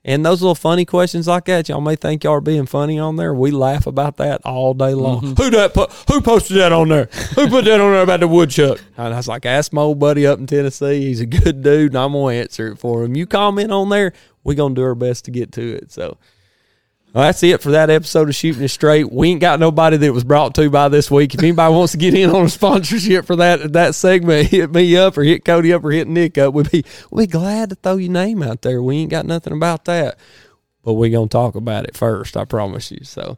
[0.07, 3.15] And those little funny questions like that, y'all may think y'all are being funny on
[3.15, 3.33] there.
[3.33, 5.21] We laugh about that all day long.
[5.21, 5.41] Mm-hmm.
[5.41, 5.73] Who that?
[5.73, 7.05] Po- who posted that on there?
[7.33, 8.79] Who put that on there about the woodchuck?
[8.97, 11.01] And I was like, ask my old buddy up in Tennessee.
[11.01, 13.15] He's a good dude, and I'm gonna answer it for him.
[13.15, 15.91] You comment on there, we gonna do our best to get to it.
[15.91, 16.19] So
[17.15, 19.09] well, that's it for that episode of Shooting It Straight.
[19.09, 21.33] We ain't got nobody that was brought to by this week.
[21.33, 24.97] If anybody wants to get in on a sponsorship for that that segment, hit me
[24.97, 26.53] up or hit Cody up or hit Nick up.
[26.53, 28.83] We'd be we'd be glad to throw your name out there.
[28.83, 30.19] We ain't got nothing about that,
[30.83, 32.35] but we gonna talk about it first.
[32.35, 33.05] I promise you.
[33.05, 33.37] So,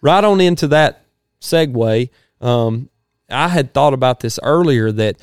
[0.00, 1.04] right on into that
[1.40, 2.08] segue.
[2.40, 2.90] Um,
[3.28, 5.16] I had thought about this earlier that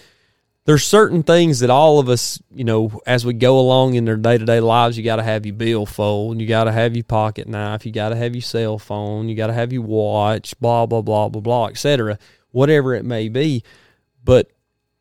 [0.65, 4.15] there's certain things that all of us, you know, as we go along in their
[4.15, 7.04] day to day lives, you got to have your billfold, you got to have your
[7.04, 10.58] pocket knife, you got to have your cell phone, you got to have your watch,
[10.60, 12.17] blah blah blah blah blah, etc.
[12.52, 13.63] Whatever it may be,
[14.23, 14.52] but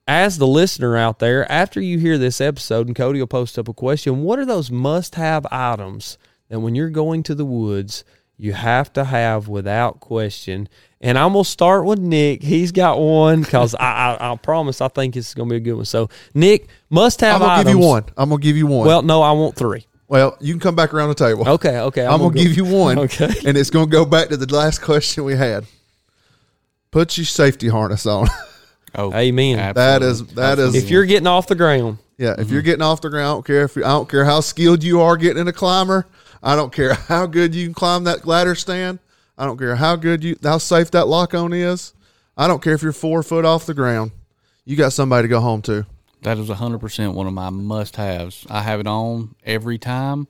[0.09, 3.69] as the listener out there, after you hear this episode, and Cody will post up
[3.69, 8.05] a question, what are those must have items that when you're going to the woods,
[8.37, 10.69] you have to have without question?
[11.05, 12.43] And I'm going to start with Nick.
[12.43, 15.61] He's got one because I, I, I promise I think it's going to be a
[15.61, 15.85] good one.
[15.85, 17.37] So, Nick, must have.
[17.37, 17.75] I'm gonna items.
[17.75, 18.05] give you one.
[18.17, 18.87] I'm gonna give you one.
[18.87, 19.87] Well, no, I want three.
[20.07, 21.49] well, you can come back around the table.
[21.49, 22.05] Okay, okay.
[22.05, 22.99] I'm, gonna, go- give you one.
[22.99, 23.33] Okay.
[23.47, 25.65] and it's gonna go back to the last question we had.
[26.91, 28.29] Put your safety harness on.
[28.95, 29.75] oh, Amen.
[29.75, 32.67] That is- that is- If you're getting off the ground, yeah, if you're mm-hmm.
[32.67, 35.01] getting off the ground, I don't care if you, I don't care how skilled you
[35.01, 36.07] are getting in a climber.
[36.43, 38.99] I don't care how good you can climb that ladder stand.
[39.37, 41.95] I don't care how good you how safe that lock on is.
[42.37, 44.13] I don't care if you're four foot off the ground.
[44.65, 45.87] You got somebody to go home to.
[46.23, 48.47] That is hundred percent one of my must haves.
[48.49, 50.29] I have it on every time.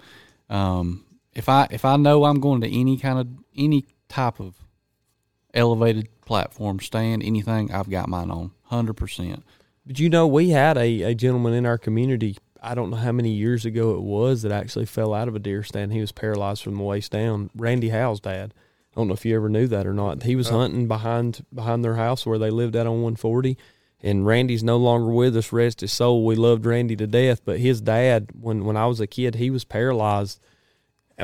[0.48, 4.54] Um, if I if I know I'm going to any kind of any type of
[5.54, 8.52] elevated platform stand, anything, I've got mine on.
[8.64, 9.44] Hundred percent.
[9.84, 13.12] But you know, we had a, a gentleman in our community, I don't know how
[13.12, 15.92] many years ago it was, that actually fell out of a deer stand.
[15.92, 17.50] He was paralyzed from the waist down.
[17.56, 18.54] Randy Howe's dad.
[18.94, 20.22] I don't know if you ever knew that or not.
[20.22, 23.57] He was hunting behind behind their house where they lived at on 140.
[24.05, 26.26] And Randy's no longer with us, rest his soul.
[26.26, 27.44] We loved Randy to death.
[27.44, 30.40] But his dad, when, when I was a kid, he was paralyzed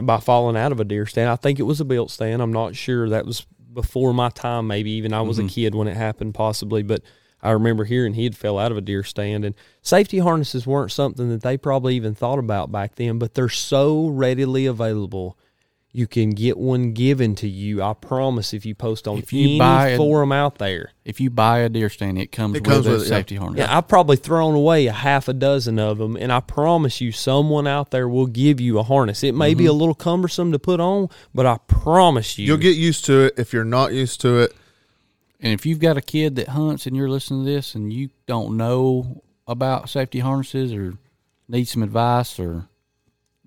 [0.01, 1.29] by falling out of a deer stand.
[1.29, 2.41] I think it was a built stand.
[2.41, 3.09] I'm not sure.
[3.09, 5.49] That was before my time, maybe even I was a mm-hmm.
[5.49, 6.85] kid when it happened, possibly.
[6.85, 7.03] But
[7.43, 9.45] I remember hearing he had fell out of a deer stand.
[9.45, 13.49] And safety harnesses weren't something that they probably even thought about back then, but they're
[13.49, 15.37] so readily available.
[15.91, 17.83] You can get one given to you.
[17.83, 18.53] I promise.
[18.53, 21.61] If you post on If you any buy a- forum out there, If you buy
[21.61, 23.09] a deer stand, it comes It with comes a with it, yeah.
[23.09, 23.59] safety harness.
[23.61, 27.11] yeah, I've probably thrown away a half a dozen of them, and I promise you,
[27.11, 29.25] someone out there will give you a harness.
[29.25, 29.71] It may be mm-hmm.
[29.71, 33.35] a little cumbersome to put on, but I promise you, You'll get used to it.
[33.39, 34.53] If you're not used to it,
[35.41, 38.11] And if you've got a kid that hunts and you're listening to this and you
[38.27, 40.99] don't know about safety harnesses or
[41.49, 42.69] need some advice or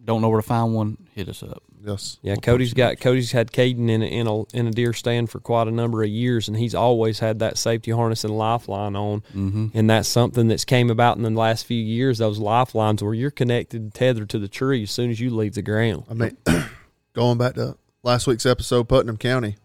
[0.03, 1.61] don't know where to find one, hit us up.
[1.85, 2.17] Yes.
[2.21, 5.39] Yeah, Cody's got Cody's had Caden in a, in a in a deer stand for
[5.39, 9.21] quite a number of years, and he's always had that safety harness and lifeline on,
[9.33, 9.67] mm-hmm.
[9.73, 12.17] and that's something that's came about in the last few years.
[12.17, 15.61] Those lifelines where you're connected, tethered to the tree as soon as you leave the
[15.61, 16.05] ground.
[16.09, 16.37] I mean,
[17.13, 19.57] going back to last week's episode, Putnam County,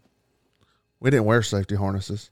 [1.01, 2.31] we didn't wear safety harnesses.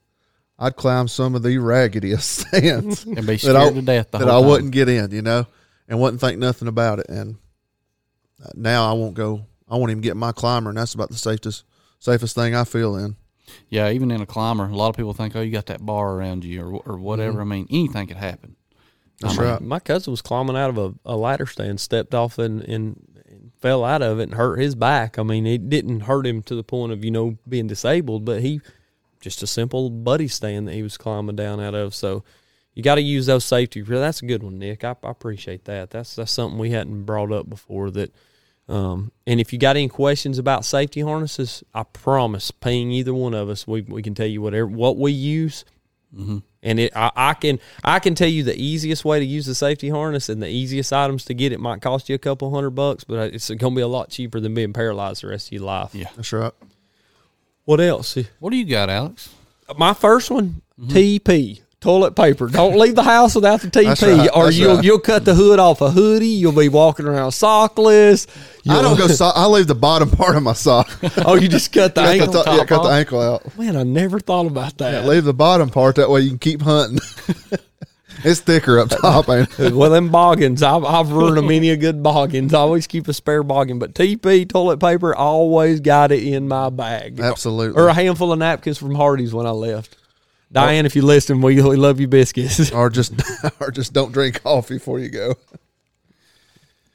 [0.58, 4.18] I'd climb some of the raggediest stands And be that scared I, to death the
[4.18, 4.50] that whole I time.
[4.50, 5.46] wouldn't get in, you know,
[5.88, 7.06] and wouldn't think nothing about it.
[7.08, 7.36] And
[8.42, 9.46] uh, now I won't go.
[9.68, 11.64] I won't even get my climber, and that's about the safest
[11.98, 13.16] safest thing I feel in.
[13.68, 16.12] Yeah, even in a climber, a lot of people think, oh, you got that bar
[16.14, 17.40] around you or, or whatever.
[17.40, 17.52] Mm-hmm.
[17.52, 18.56] I mean, anything could happen.
[19.20, 19.60] That's I mean, right.
[19.60, 23.52] My cousin was climbing out of a, a ladder stand, stepped off and, and, and
[23.60, 25.18] fell out of it and hurt his back.
[25.18, 28.40] I mean, it didn't hurt him to the point of, you know, being disabled, but
[28.40, 28.60] he
[29.20, 31.94] just a simple buddy stand that he was climbing down out of.
[31.94, 32.24] So
[32.74, 33.80] you got to use those safety.
[33.82, 34.84] That's a good one, Nick.
[34.84, 35.90] I, I appreciate that.
[35.90, 37.90] That's that's something we hadn't brought up before.
[37.90, 38.12] That,
[38.68, 43.34] um, and if you got any questions about safety harnesses, I promise, paying either one
[43.34, 45.64] of us, we we can tell you whatever what we use.
[46.62, 49.54] And it, I, I can, I can tell you the easiest way to use the
[49.54, 51.52] safety harness and the easiest items to get.
[51.52, 54.10] It might cost you a couple hundred bucks, but it's going to be a lot
[54.10, 55.92] cheaper than being paralyzed the rest of your life.
[55.92, 56.08] Yeah.
[56.14, 56.52] That's right.
[57.64, 58.16] What else?
[58.38, 59.28] What do you got, Alex?
[59.76, 62.48] My first one, TP, toilet paper.
[62.48, 64.84] Don't leave the house without the TP, right, or that's you'll right.
[64.84, 66.26] you'll cut the hood off a hoodie.
[66.28, 68.26] You'll be walking around sockless.
[68.66, 69.06] I You'll- don't go.
[69.14, 70.90] So- I leave the bottom part of my sock.
[71.18, 72.32] Oh, you just cut the the, ankle.
[72.32, 73.56] top- yeah, cut the ankle out.
[73.58, 75.04] Man, I never thought about that.
[75.06, 76.98] Leave the bottom part that way you can keep hunting.
[78.24, 79.74] it's thicker up top, ain't it?
[79.74, 82.54] well, them boggins, I've, I've ruined a many a good boggins.
[82.54, 86.70] I always keep a spare boggin, but TP toilet paper always got it in my
[86.70, 87.78] bag, Absolutely.
[87.80, 89.96] or a handful of napkins from Hardee's when I left.
[90.50, 90.66] Oh.
[90.66, 92.70] Diane, if you listen, we, we love you biscuits.
[92.72, 93.12] or just
[93.60, 95.34] or just don't drink coffee before you go.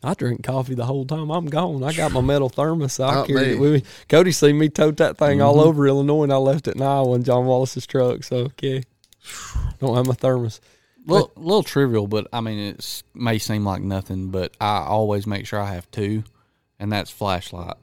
[0.02, 1.84] I drink coffee the whole time I'm gone.
[1.84, 2.94] I got my metal thermos.
[2.94, 3.54] So I Not carried me.
[3.54, 3.84] it with me.
[4.08, 5.68] Cody seen me tote that thing all mm-hmm.
[5.68, 8.24] over Illinois, and I left it in Iowa in John Wallace's truck.
[8.24, 8.84] So okay,
[9.80, 10.62] don't have my thermos.
[11.06, 15.46] little, little trivial, but I mean, it may seem like nothing, but I always make
[15.46, 16.24] sure I have two,
[16.80, 17.76] and that's flashlight.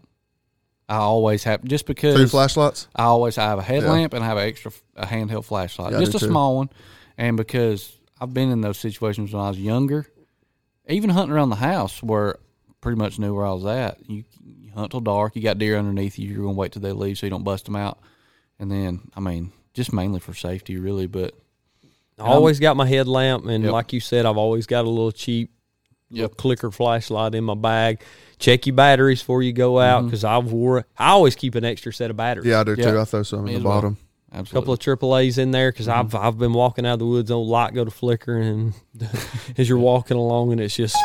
[0.88, 2.86] I always have just because Two flashlights.
[2.94, 6.14] I always have a headlamp and I have an extra a handheld flashlight, Yeah, just
[6.14, 6.26] a too.
[6.28, 6.70] small one.
[7.18, 10.06] And because I've been in those situations when I was younger,
[10.88, 12.36] even hunting around the house where
[12.80, 13.98] pretty much knew where I was at.
[14.08, 15.34] You, you hunt till dark.
[15.34, 16.28] You got deer underneath you.
[16.28, 17.98] You're gonna wait till they leave so you don't bust them out.
[18.60, 21.06] And then, I mean, just mainly for safety, really.
[21.08, 21.34] But
[22.18, 23.72] I always got my headlamp, and Yep.
[23.72, 25.55] like you said, I've always got a little cheap little
[26.10, 26.36] Yep.
[26.36, 28.00] clicker flashlight in my bag.
[28.38, 30.08] Check your batteries before you go out mm-hmm.
[30.08, 30.86] because I've wore.
[30.96, 32.46] I always keep an extra set of batteries.
[32.46, 32.92] Yeah, I do Yeah.
[32.92, 33.00] too.
[33.00, 33.76] I throw some Me in as the well.
[33.78, 33.98] bottom.
[34.32, 36.16] A couple of triple A's in there because I've mm-hmm.
[36.26, 38.74] I've been walking out of the woods on light go to flicker and
[39.56, 40.96] as you're walking along and it's just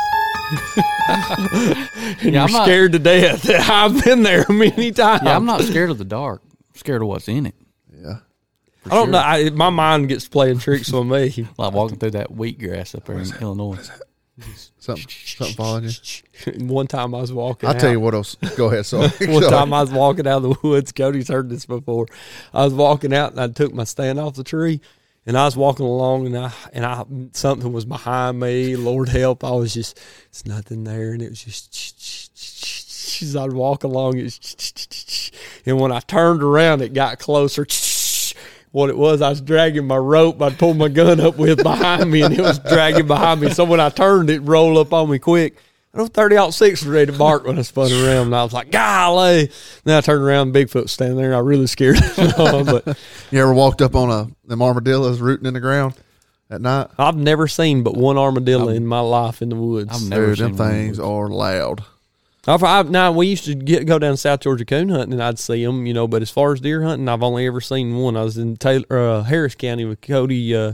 [1.08, 3.48] and you're I'm not- scared to death.
[3.70, 5.22] I've been there many times.
[5.24, 6.42] yeah, I'm not scared of the dark.
[6.44, 7.54] I'm scared of what's in it.
[7.94, 8.18] Yeah.
[8.86, 9.18] I don't know.
[9.18, 11.46] I, my mind gets playing tricks on me.
[11.56, 13.78] Like walking through that wheatgrass up there in Illinois.
[14.78, 16.66] Something, something following you.
[16.66, 17.68] One time I was walking.
[17.68, 18.34] I'll tell you what else.
[18.56, 18.84] Go ahead.
[18.84, 19.08] Sorry.
[19.28, 20.92] One time I was walking out of the woods.
[20.92, 22.06] Cody's heard this before.
[22.52, 24.80] I was walking out and I took my stand off the tree,
[25.24, 28.74] and I was walking along and I and I something was behind me.
[28.74, 29.44] Lord help!
[29.44, 35.30] I was just it's nothing there, and it was just as I'd walk along, it's
[35.64, 37.64] and when I turned around, it got closer.
[38.72, 42.10] What it was, I was dragging my rope I'd pulled my gun up with behind
[42.10, 43.50] me, and it was dragging behind me.
[43.50, 45.56] So when I turned, it rolled up on me quick.
[45.94, 48.42] I know 30 aught six was ready to bark when I spun around, and I
[48.42, 49.50] was like, golly.
[49.84, 52.30] Then I turned around, Bigfoot was standing there, and I really scared him.
[52.64, 52.98] but
[53.30, 55.92] You ever walked up on a them armadillos rooting in the ground
[56.48, 56.88] at night?
[56.98, 59.90] I've never seen but one armadillo in my life in the woods.
[60.02, 61.06] I've never Dude, them seen one of things those.
[61.06, 61.84] are loud.
[62.46, 65.38] I've, I've, now we used to get go down South Georgia coon hunting, and I'd
[65.38, 66.08] see them, you know.
[66.08, 68.16] But as far as deer hunting, I've only ever seen one.
[68.16, 70.72] I was in Taylor, uh, Harris County with Cody, uh,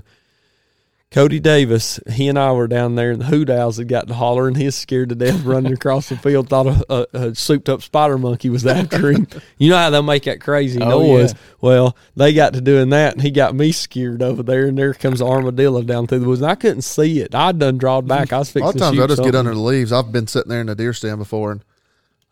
[1.10, 1.98] Cody Davis.
[2.10, 4.54] He and I were down there, and the hoot owls had got to holler, and
[4.56, 6.50] he was scared to death running across the field.
[6.50, 9.26] Thought a, a, a souped up spider monkey was after him.
[9.58, 11.32] you know how they'll make that crazy Oh, noise.
[11.32, 11.38] yeah.
[11.62, 14.66] Well, they got to doing that, and he got me scared over there.
[14.66, 16.42] And there comes the armadillo down through the woods.
[16.42, 17.34] And I couldn't see it.
[17.34, 18.34] I'd done drawed back.
[18.34, 19.92] I was A lot of times I just get under the leaves.
[19.92, 21.64] I've been sitting there in a deer stand before, and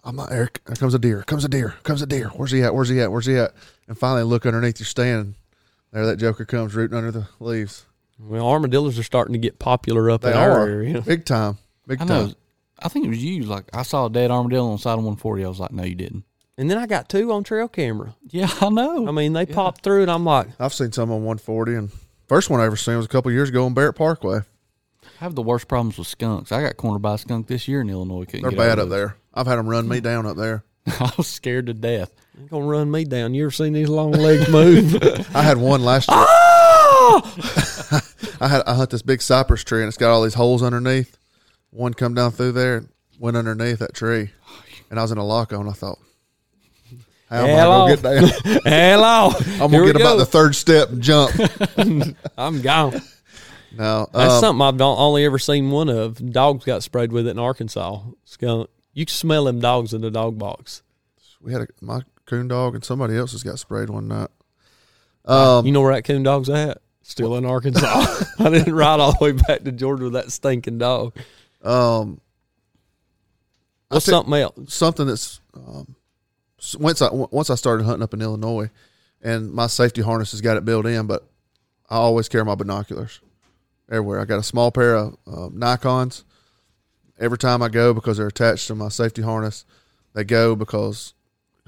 [0.05, 2.29] I'm like, Eric, here comes a deer, comes a deer, comes a deer.
[2.29, 2.75] Where's he at?
[2.75, 3.11] Where's he at?
[3.11, 3.53] Where's he at?
[3.89, 5.35] And finally, look underneath your stand.
[5.93, 7.86] There, that joker comes rooting under the leaves.
[8.19, 11.01] Well, armadillos are starting to get popular up They in our are area.
[11.07, 12.27] big time, big I time.
[12.29, 12.35] know.
[12.79, 13.43] I think it was you.
[13.45, 15.45] Like I saw a dead armadillo on the side of 140.
[15.45, 16.25] I was like, no, you didn't.
[16.59, 18.15] And then I got two on trail camera.
[18.29, 19.07] Yeah, I know.
[19.07, 21.91] I mean, they popped through, and I'm like, I've seen some on 140, and
[22.29, 24.39] first one I ever seen was a couple years ago on Barrett Parkway.
[25.03, 26.53] I have the worst problems with skunks.
[26.53, 28.25] I got cornered by a skunk this year in Illinois.
[28.25, 29.17] Couldn't They're get bad over up there.
[29.35, 30.65] I've had them run me down up there.
[30.87, 32.13] I was scared to death.
[32.39, 34.95] "You're gonna run me down." You ever seen these long legs move?
[35.35, 36.17] I had one last year.
[36.19, 36.46] Ah!
[38.41, 41.17] I had I hunt this big cypress tree and it's got all these holes underneath.
[41.71, 42.89] One come down through there, and
[43.19, 44.31] went underneath that tree,
[44.91, 45.69] and I was in a lock on.
[45.69, 45.99] I thought,
[47.29, 48.61] how am Hell I gonna get down?
[48.65, 49.31] Hello,
[49.63, 50.19] I'm gonna get about go.
[50.19, 51.33] the third step and jump.
[52.39, 53.03] I'm gone.
[53.77, 56.33] No, That's um, something I've only ever seen one of.
[56.33, 58.01] Dogs got sprayed with it in Arkansas.
[58.25, 58.71] Skunk.
[58.95, 60.83] You can smell them dogs in the dog box.
[61.43, 64.31] we had a, my coon dog and somebody else's got sprayed one night.
[65.27, 66.79] Um, you know where that coon dog's at?
[67.09, 68.25] Still in Arkansas.
[68.41, 71.17] I didn't ride all the way back to Georgia with that stinking dog.
[71.63, 72.21] um,
[73.89, 74.75] What's something else?
[74.75, 75.95] something that's um,
[76.79, 78.71] once I once I started hunting up in Illinois,
[79.23, 81.25] and my safety harness has got it built in, but
[81.89, 83.21] I always carry my binoculars
[83.89, 84.19] everywhere.
[84.21, 86.25] I got a small pair of um, Nikon's
[87.21, 89.65] every time I go because they're attached to my safety harness.
[90.15, 91.15] They go because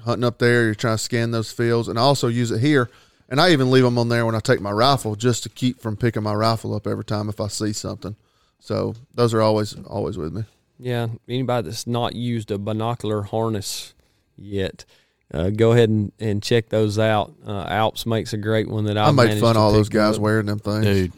[0.03, 2.89] hunting up there, you're trying to scan those fields, and I also use it here.
[3.29, 5.79] And I even leave them on there when I take my rifle, just to keep
[5.81, 8.15] from picking my rifle up every time if I see something.
[8.59, 10.43] So those are always always with me.
[10.79, 13.93] Yeah, anybody that's not used a binocular harness
[14.35, 14.85] yet,
[15.33, 17.33] uh, go ahead and, and check those out.
[17.45, 20.15] Uh, Alps makes a great one that I I made fun of all those guys
[20.15, 20.21] up.
[20.21, 20.85] wearing them things.
[20.85, 21.11] Dude,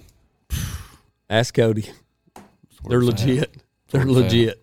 [1.30, 1.90] Ask Cody.
[2.88, 3.28] They're where it's at.
[3.28, 3.56] legit.
[3.92, 4.24] They're where it's at.
[4.24, 4.61] legit.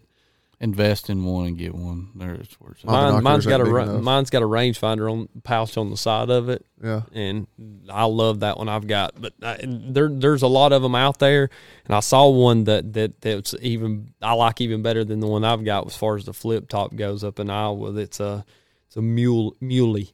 [0.60, 2.08] Invest in one and get one.
[2.16, 2.86] There's where it's at.
[2.86, 4.02] My Mine, mine's binoculars got a ain't big ra- enough.
[4.02, 7.02] mine's got a rangefinder on pouch on the side of it, Yeah.
[7.12, 7.46] and
[7.88, 9.12] I love that one I've got.
[9.20, 11.48] But I, there there's a lot of them out there,
[11.86, 15.44] and I saw one that that that's even I like even better than the one
[15.44, 17.94] I've got as far as the flip top goes up in Iowa.
[17.94, 18.44] It's a
[18.88, 20.10] it's a mule muley.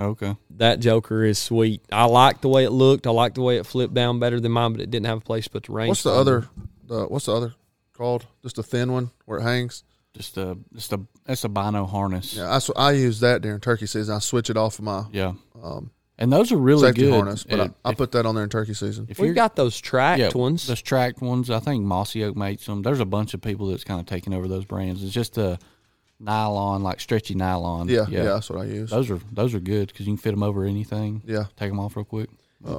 [0.00, 0.34] Okay.
[0.56, 1.82] That Joker is sweet.
[1.92, 3.06] I like the way it looked.
[3.06, 5.20] I like the way it flipped down better than mine, but it didn't have a
[5.20, 5.88] place to put the range.
[5.90, 6.48] What's the other?
[6.86, 7.54] The what's the other
[8.02, 8.26] called?
[8.42, 9.84] Just a thin one where it hangs.
[10.14, 12.34] Just a just a that's a bino harness.
[12.34, 14.14] Yeah, I, sw- I use that during turkey season.
[14.14, 15.32] I switch it off of my Yeah.
[15.62, 17.14] um, And those are really safety good.
[17.14, 19.06] harness, but If- I, I if- put that on there in turkey season.
[19.08, 20.66] if We've you're- got those tracked yeah, ones.
[20.66, 21.48] Those tracked ones.
[21.48, 22.82] I think Mossy Oak makes them.
[22.82, 25.02] There's a bunch of people that's kind of taking over those brands.
[25.02, 25.58] It's just a
[26.20, 27.88] nylon, like stretchy nylon.
[27.88, 28.90] Yeah, yeah, that's what I use.
[28.90, 31.22] Those are those are good because you can fit them over anything.
[31.24, 32.28] Yeah, Take them off real quick.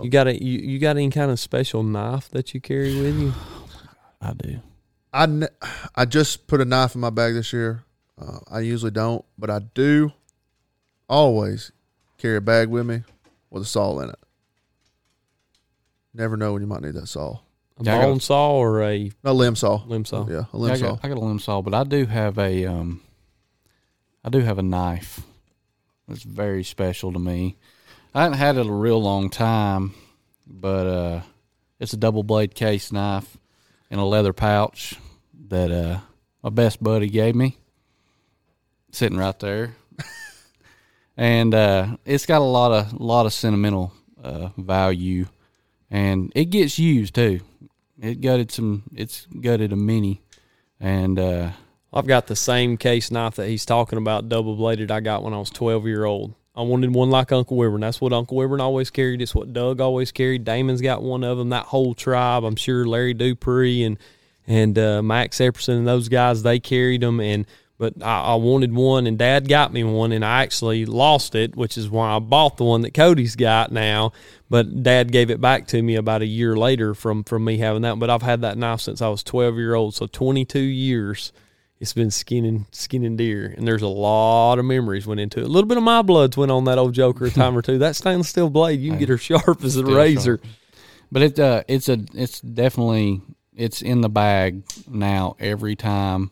[0.04, 3.20] You got a you, you got any kind of special knife that you carry with
[3.20, 3.34] you?
[4.22, 4.60] I do.
[5.14, 5.48] I
[5.96, 7.84] I just put a knife in my bag this year.
[8.20, 10.12] Uh, I usually don't, but I do
[11.10, 11.72] always
[12.18, 13.04] carry a bag with me
[13.50, 14.20] with a saw in it.
[16.14, 17.40] Never know when you might need that saw.
[17.80, 19.84] A Yeah, I got- bone saw or a No limb saw.
[19.86, 20.28] limb saw?
[20.28, 20.98] Yeah, a Yeah, limb I, saw.
[21.04, 23.02] I got a limb saw, but I do have a um,
[24.24, 25.22] I do have a knife.
[26.08, 27.58] It's very special to me.
[28.14, 29.96] I haven't had it a real long time,
[30.46, 31.22] but uh,
[31.80, 33.38] it's a double blade case knife
[33.90, 34.96] in a leather pouch
[35.50, 36.00] that uh,
[36.44, 37.58] my best buddy gave me,
[38.92, 39.76] sitting right there,
[41.18, 45.26] and uh, it's got a lot of lot of sentimental uh, value,
[45.90, 47.42] and it gets used too.
[48.02, 48.84] It gutted some.
[48.96, 50.22] It's gutted a mini,
[50.80, 51.52] and uh,
[51.94, 54.92] I've got the same case knife that he's talking about, double bladed.
[54.92, 56.36] I got when I was twelve year old.
[56.56, 57.82] I wanted one like Uncle Wyvern.
[57.82, 59.24] That's what Uncle Wyvern always carried.
[59.24, 60.44] It's what Doug always carried.
[60.44, 61.50] Damon's got one of them.
[61.50, 63.98] That whole tribe, I'm sure Larry Dupree and
[64.48, 67.20] and uh, Max Epperson and those guys, they carried them.
[67.20, 67.46] And
[67.78, 71.56] but I, I wanted one, and Dad got me one, and I actually lost it,
[71.56, 74.12] which is why I bought the one that Cody's got now.
[74.50, 77.82] But Dad gave it back to me about a year later from from me having
[77.82, 78.00] that.
[78.00, 81.32] But I've had that knife since I was 12 year old, so 22 years
[81.80, 85.50] it's been skinning skinning deer and there's a lot of memories went into it a
[85.50, 87.94] little bit of my bloods went on that old joker a time or two that
[87.94, 90.40] stainless steel blade you can get her sharp as a razor
[91.12, 93.22] but it uh, it's a it's definitely
[93.56, 96.32] it's in the bag now every time.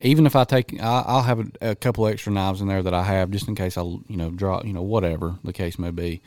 [0.00, 2.92] Even if I take, I- I'll have a, a couple extra knives in there that
[2.94, 5.90] I have just in case I you know draw you know whatever the case may
[5.90, 6.20] be.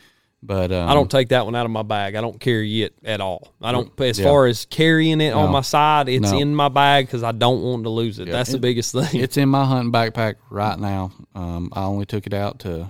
[0.43, 2.93] But um, i don't take that one out of my bag i don't carry it
[3.03, 4.25] at all i don't as Yeah.
[4.25, 6.37] far as carrying it on my side it's No.
[6.37, 8.33] in my bag because i don't want to lose it Yeah.
[8.33, 11.11] that's the biggest thing It's in my hunting backpack right now.
[11.33, 12.87] Um, I only took it out to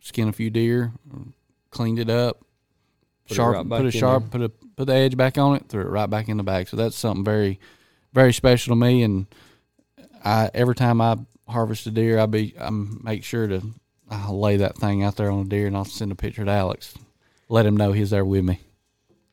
[0.00, 0.92] skin a few deer,
[1.70, 2.44] cleaned it up,
[3.28, 4.30] Put it sharp, right put a sharp, there.
[4.30, 6.68] put a put the edge back on it, threw it right back in the bag.
[6.68, 7.58] So that's something very,
[8.12, 9.02] very special to me.
[9.02, 9.26] And
[10.24, 13.62] I every time I harvest a deer, I be I make sure to
[14.10, 16.50] I lay that thing out there on a deer, and I'll send a picture to
[16.50, 16.94] Alex,
[17.48, 18.60] let him know he's there with me,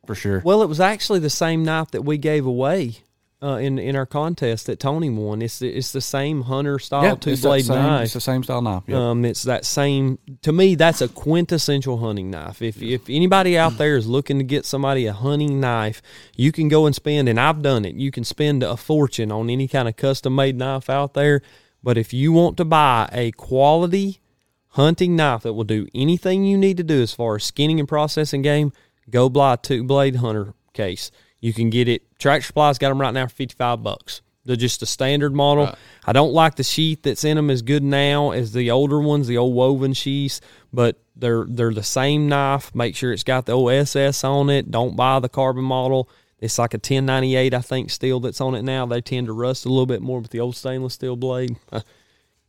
[0.08, 0.41] for sure.
[0.43, 2.97] well it was actually the same knife that we gave away
[3.43, 5.41] uh, in in our contest that Tony won.
[5.41, 8.06] It's the, it's the same hunter style two it's that blade knife.
[8.06, 8.84] It's the same style knife.
[8.88, 9.10] Yeah.
[9.10, 10.17] Um, it's that same.
[10.43, 12.62] To me, that's a quintessential hunting knife.
[12.62, 16.01] If if anybody out there is looking to get somebody a hunting knife,
[16.36, 17.95] you can go and spend, and I've done it.
[17.95, 21.41] You can spend a fortune on any kind of custom made knife out there.
[21.84, 24.21] But if you want to buy a quality
[24.69, 27.89] hunting knife that will do anything you need to do as far as skinning and
[27.89, 28.71] processing game,
[29.10, 31.12] go buy a two blade hunter case.
[31.39, 32.03] You can get it.
[32.23, 34.21] Tractor Supply's got them right now for fifty five bucks.
[34.45, 35.65] They're just a standard model.
[35.65, 35.75] Right.
[36.05, 39.27] I don't like the sheath that's in them as good now as the older ones,
[39.27, 40.39] the old woven sheaths,
[40.71, 42.73] but they're they're the same knife.
[42.73, 44.71] Make sure it's got the OSS on it.
[44.71, 46.09] Don't buy the carbon model.
[46.39, 48.86] It's like a 1098, I think, steel that's on it now.
[48.86, 51.57] They tend to rust a little bit more with the old stainless steel blade.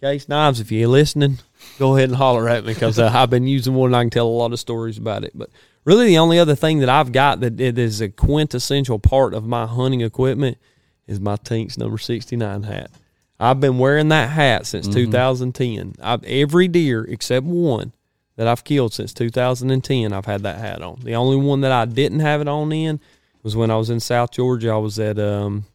[0.01, 1.39] Case knives, if you're listening,
[1.81, 4.11] go ahead and holler at me because uh, I've been using one and I can
[4.11, 5.33] tell a lot of stories about it.
[5.35, 5.51] But
[5.85, 9.47] really, the only other thing that I've got that it is a quintessential part of
[9.47, 10.59] my hunting equipment
[11.07, 12.91] is my Tinks number 69 hat.
[13.39, 15.97] I've been wearing that hat since 2010.
[16.01, 17.93] I've, every deer except one
[18.37, 21.01] that I've killed since 2010, I've had that hat on.
[21.03, 23.01] The only one that I didn't have it on in
[23.43, 24.71] was when I was in South Georgia.
[24.71, 25.67] I was at um,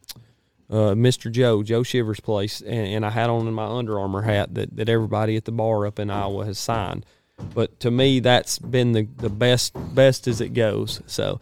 [0.68, 1.30] uh, Mr.
[1.30, 4.76] Joe, Joe Shivers' place, and, and I had on in my Under Armour hat that,
[4.76, 7.06] that everybody at the bar up in Iowa has signed.
[7.54, 11.00] But to me, that's been the, the best best as it goes.
[11.06, 11.40] So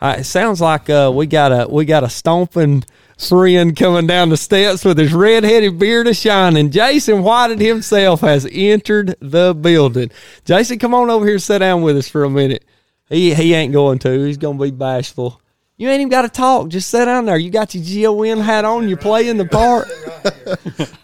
[0.00, 2.84] uh, it sounds like uh, we got a we got a stomping
[3.18, 6.70] friend coming down the steps with his red-headed beard a shining.
[6.70, 10.10] Jason Whited himself has entered the building.
[10.44, 12.64] Jason, come on over here, sit down with us for a minute.
[13.08, 14.24] He he ain't going to.
[14.24, 15.40] He's to be bashful.
[15.78, 16.68] You ain't even got to talk.
[16.70, 17.38] Just sit down there.
[17.38, 18.88] You got your GON hat on.
[18.88, 19.86] You're playing the part.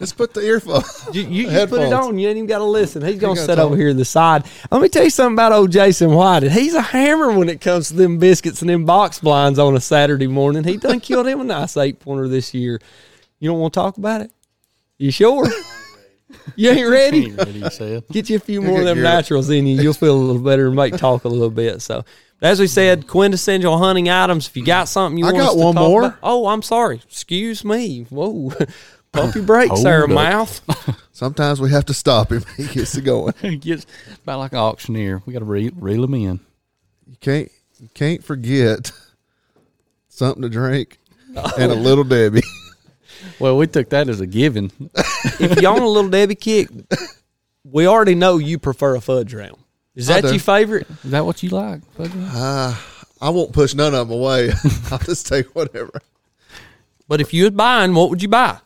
[0.00, 1.08] Let's put the earphones.
[1.12, 2.18] You, you just put it on.
[2.18, 3.00] You ain't even got to listen.
[3.00, 4.44] He's going to gotta sit over here to the side.
[4.72, 6.42] Let me tell you something about old Jason White.
[6.42, 9.80] He's a hammer when it comes to them biscuits and them box blinds on a
[9.80, 10.64] Saturday morning.
[10.64, 12.80] He done killed him a nice eight pointer this year.
[13.38, 14.32] You don't want to talk about it?
[14.98, 15.46] You sure?
[16.56, 17.24] You ain't ready?
[17.26, 18.02] Ain't ready, you.
[18.12, 19.80] Get you a few more of them naturals in you.
[19.80, 21.82] You'll feel a little better and make talk a little bit.
[21.82, 22.04] So,
[22.40, 24.46] as we said, quintessential hunting items.
[24.48, 26.04] If you got something you I want got us to one talk more.
[26.04, 26.96] about- oh, I'm sorry.
[27.04, 28.06] Excuse me.
[28.10, 28.52] Whoa,
[29.12, 30.10] pump your brakes Hold there, up.
[30.10, 30.60] mouth.
[31.12, 32.44] Sometimes we have to stop him.
[32.56, 33.34] He gets to going.
[33.42, 33.86] It gets
[34.22, 35.22] about like an auctioneer.
[35.26, 36.40] We got to reel, reel them in.
[37.06, 38.90] You can't you can't forget
[40.08, 40.98] something to drink
[41.58, 42.42] and a little Debbie.
[43.38, 44.70] Well, we took that as a given.
[45.40, 46.68] if you're on a little Debbie kick,
[47.64, 49.56] we already know you prefer a fudge round.
[49.94, 50.34] Is I that do.
[50.34, 50.86] your favorite?
[51.04, 51.80] Is that what you like?
[51.96, 52.30] Bubba?
[52.32, 52.74] Uh,
[53.20, 54.50] I won't push none of them away.
[54.90, 56.00] I'll just take whatever.
[57.08, 58.58] But if you was buying, what would you buy?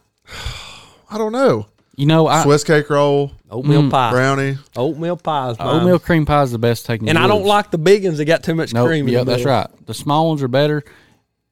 [1.10, 1.66] I don't know.
[1.96, 3.90] You know, I, Swiss cake roll, Oatmeal mm.
[3.90, 4.12] pie.
[4.12, 4.56] brownie.
[4.76, 7.08] Oatmeal pie is oatmeal cream pie is the best taking.
[7.08, 9.08] and I don't like the big ones that got too much No, cream.
[9.08, 9.66] in yeah, that's right.
[9.86, 10.84] The small ones are better.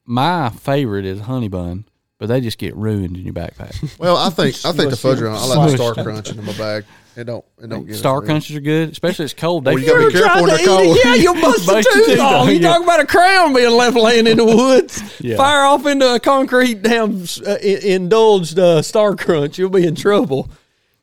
[0.04, 1.84] My favorite is honey bun,
[2.18, 3.74] but they just get ruined in your backpack.
[3.98, 5.24] Well, I think I think the fudge it.
[5.24, 5.36] round.
[5.38, 6.84] I like the Star Crunch in my bag.
[7.16, 9.64] It don't it don't get Star us crunches are good, especially it's cold.
[9.64, 10.96] They Well, you gotta be You're careful when they're to eat cold.
[10.98, 11.04] it.
[11.06, 12.32] Yeah, you'll bust the Bust your tooth teeth off.
[12.34, 12.68] off, You yeah.
[12.68, 15.20] talk about a crown being left laying in the woods.
[15.20, 15.36] Yeah.
[15.38, 19.58] Fire off into a concrete damn uh, i- indulged uh, Star Crunch.
[19.58, 20.50] You'll be in trouble.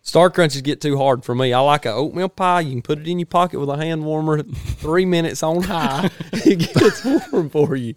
[0.03, 1.51] Star Crunches get too hard for me.
[1.51, 2.59] I like an oatmeal pie.
[2.61, 4.43] You can put it in your pocket with a hand warmer.
[4.43, 7.95] Three minutes on high, it gets warm for you.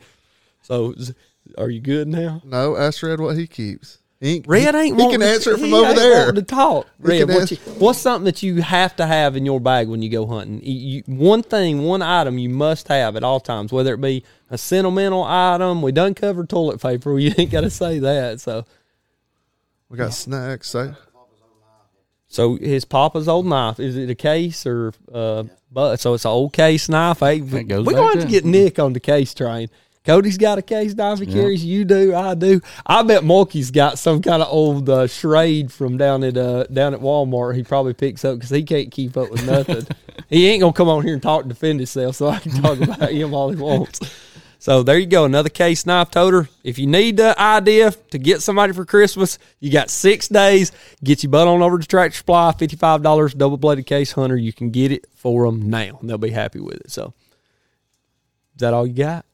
[0.62, 1.12] So, is-
[1.58, 2.42] are you good now?
[2.44, 3.98] No, ask Red what he keeps.
[4.18, 6.18] He, Red ain't he wanting can to- answer it from he over ain't there.
[6.26, 6.86] wanting to talk.
[6.98, 10.08] Red, what you, what's something that you have to have in your bag when you
[10.08, 10.62] go hunting?
[10.62, 14.24] You, you- one thing, one item you must have at all times, whether it be
[14.50, 15.82] a sentimental item.
[15.82, 17.18] We done covered toilet paper.
[17.18, 18.40] You ain't got to say that.
[18.40, 18.64] So,
[19.90, 20.70] We got snacks.
[20.70, 20.92] Say,
[22.28, 25.44] so his papa's old knife is it a case or uh?
[25.70, 27.20] But so it's an old case knife.
[27.20, 29.68] Hey, we That goes we back going to to- get Nick on the case train.
[30.06, 31.64] Cody's got a case knife he carries.
[31.64, 32.60] You do, I do.
[32.86, 36.94] I bet Mulkey's got some kind of old uh, Schrade from down at uh, down
[36.94, 37.56] at Walmart.
[37.56, 39.84] He probably picks up because he can't keep up with nothing.
[40.30, 42.80] he ain't gonna come on here and talk and defend himself, so I can talk
[42.80, 43.98] about him all he wants.
[44.60, 46.48] So there you go, another case knife toter.
[46.62, 50.70] If you need the idea to get somebody for Christmas, you got six days.
[51.02, 54.36] Get your butt on over to Tractor Supply, fifty five dollars, double bladed case hunter.
[54.36, 56.92] You can get it for them now, and they'll be happy with it.
[56.92, 57.12] So,
[58.54, 59.26] is that all you got?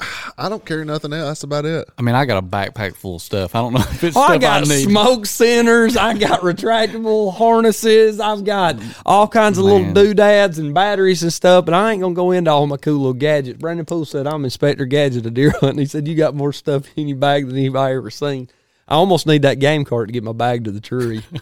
[0.38, 1.28] I don't carry nothing else.
[1.28, 1.88] That's about it.
[1.98, 3.54] I mean, I got a backpack full of stuff.
[3.54, 4.84] I don't know if it's Oh, stuff I got need.
[4.88, 5.96] smoke centers.
[5.96, 8.20] I got retractable harnesses.
[8.20, 11.64] I've got all kinds of little doodads and batteries and stuff.
[11.64, 13.58] But I ain't gonna go into all my cool little gadgets.
[13.58, 15.78] Brandon Poole said I'm Inspector Gadget of deer hunting.
[15.80, 18.48] He said you got more stuff in your bag than anybody ever seen.
[18.86, 21.22] I almost need that game cart to get my bag to the tree.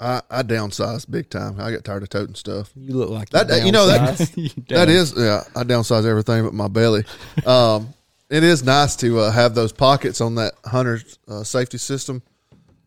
[0.00, 1.60] I, I downsized big time.
[1.60, 2.72] I get tired of toting stuff.
[2.74, 4.30] You look like That you're you know that.
[4.36, 5.44] You that is yeah.
[5.54, 7.04] I downsize everything but my belly.
[7.46, 7.94] Um,
[8.28, 12.22] it is nice to uh, have those pockets on that hunter uh, safety system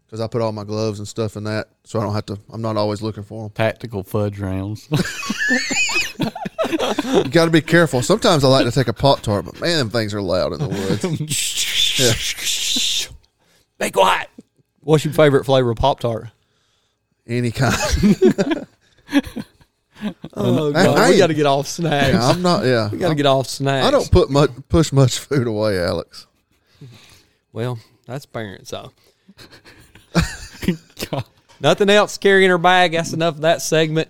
[0.05, 2.39] because I put all my gloves and stuff in that, so I don't have to.
[2.51, 3.51] I'm not always looking for them.
[3.51, 4.87] tactical fudge rounds.
[7.03, 8.01] You got to be careful.
[8.01, 10.59] Sometimes I like to take a Pop Tart, but man, them things are loud in
[10.59, 11.01] the woods.
[13.79, 14.29] Be quiet.
[14.81, 16.29] What's your favorite flavor of Pop Tart?
[17.27, 17.75] Any kind.
[20.33, 22.13] Oh, Hey, God, we got to get off snacks.
[22.13, 22.65] Yeah, I'm not.
[22.65, 23.87] Yeah, we got to get off snacks.
[23.87, 26.27] I don't put much push much food away, Alex.
[27.53, 28.91] Well, that's parents, so.
[31.61, 32.91] Nothing else carrying her bag.
[32.91, 34.09] That's enough of that segment.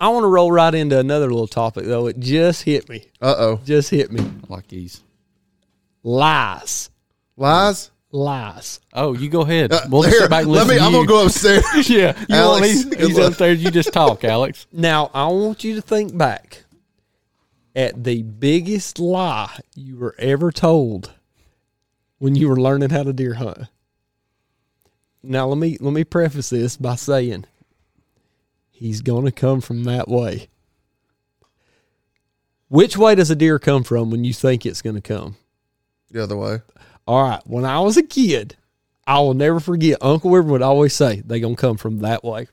[0.00, 2.08] I want to roll right into another little topic, though.
[2.08, 3.06] It just hit me.
[3.20, 4.28] Uh oh, Just hit me.
[4.48, 5.02] like these.
[6.02, 6.90] Lies.
[7.36, 7.90] lies.
[8.14, 8.78] Lies.
[8.92, 9.72] Oh, you go ahead.
[9.72, 10.78] Uh, We'll just here, sit back and let listen me.
[10.80, 10.98] to I'm you.
[10.98, 11.64] gonna go upstairs.
[11.88, 13.28] Yeah, you Alex, want he's, good he's luck.
[13.28, 13.62] upstairs.
[13.64, 14.66] You just talk, Alex.
[14.70, 16.64] Now, I want you to think back
[17.74, 21.12] at the biggest lie you were ever told
[22.18, 23.66] when you were learning how to deer hunt.
[25.22, 27.46] Now, let me let me preface this by saying
[28.70, 30.48] he's going to come from that way.
[32.68, 35.36] Which way does a deer come from when you think it's going to come?
[36.10, 36.60] the other way.
[37.12, 38.56] All right, when I was a kid,
[39.06, 39.98] I will never forget.
[40.00, 42.48] Uncle River would always say they gonna come from that way.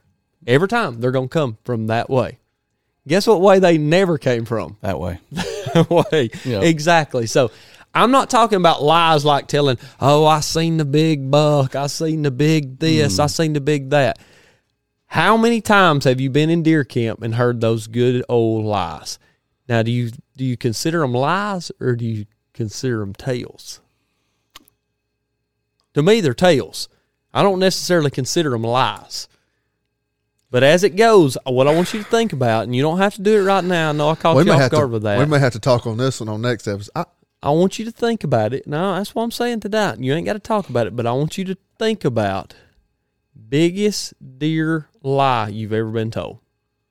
[0.46, 2.40] Every time they're gonna come from that way.
[3.08, 4.76] Guess what way they never came from?
[4.82, 5.18] That way.
[5.88, 6.28] way.
[6.44, 6.60] Yeah.
[6.60, 7.26] Exactly.
[7.26, 7.50] So
[7.94, 12.20] I'm not talking about lies like telling, oh, I seen the big buck, I seen
[12.20, 13.30] the big this, I mm.
[13.30, 14.18] seen the big that.
[15.06, 19.18] How many times have you been in deer camp and heard those good old lies?
[19.70, 23.80] Now, do you do you consider them lies or do you consider them tales.
[25.94, 26.88] To me, they're tales.
[27.32, 29.28] I don't necessarily consider them lies.
[30.50, 32.98] But as it goes, uh, what I want you to think about, and you don't
[32.98, 33.90] have to do it right now.
[33.90, 34.92] I know I caught we you may off have guard to.
[34.94, 35.18] with that.
[35.18, 36.90] We may have to talk on this one on next episode.
[36.96, 37.04] I,
[37.42, 38.66] I want you to think about it.
[38.66, 39.94] No, that's what I'm saying today.
[39.98, 42.54] You ain't got to talk about it, but I want you to think about
[43.48, 46.38] biggest deer lie you've ever been told.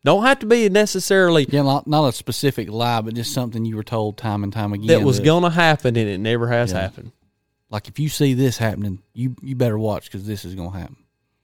[0.05, 3.75] Don't have to be necessarily Yeah, not, not a specific lie, but just something you
[3.75, 4.87] were told time and time again.
[4.87, 6.79] that was going to happen and it never has Yeah.
[6.81, 7.11] happened.
[7.69, 10.77] Like if you see this happening, you you better watch because this is going to
[10.77, 10.97] happen.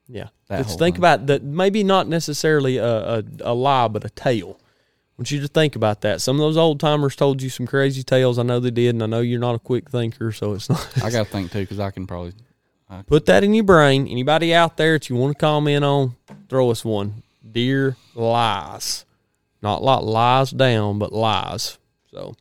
[0.08, 0.30] Yeah.
[0.50, 1.02] Let's think thing.
[1.02, 1.44] about that.
[1.44, 4.60] Maybe not necessarily a, a, a lie, but a tale.
[4.60, 6.22] I want you to think about that.
[6.22, 8.38] Some of those old timers told you some crazy tales.
[8.38, 10.88] I know they did, and I know you're not a quick thinker, so it's not.
[11.04, 12.34] I got to think too because I can probably.
[13.08, 14.08] Put that in your brain.
[14.08, 16.16] Anybody out there that you want to comment on,
[16.50, 17.24] throw us one.
[17.50, 19.06] Deer lies.
[19.62, 21.80] Not lot lies down, but lies.
[22.12, 22.36] So,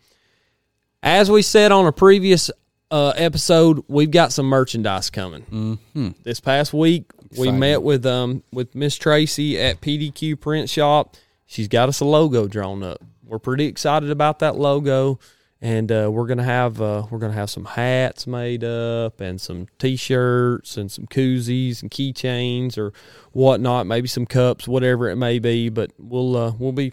[1.02, 2.50] as we said on a previous
[2.94, 5.42] uh, episode, we've got some merchandise coming.
[5.42, 11.16] hmm This past week, we met with um with Miss Tracy at PDQ Print Shop.
[11.46, 13.02] She's got us a logo drawn up.
[13.24, 15.18] We're pretty excited about that logo,
[15.60, 19.66] and uh, we're gonna have uh, we're gonna have some hats made up and some
[19.80, 22.92] T-shirts and some koozies and keychains or
[23.32, 23.88] whatnot.
[23.88, 25.68] Maybe some cups, whatever it may be.
[25.68, 26.92] But we'll uh, we'll be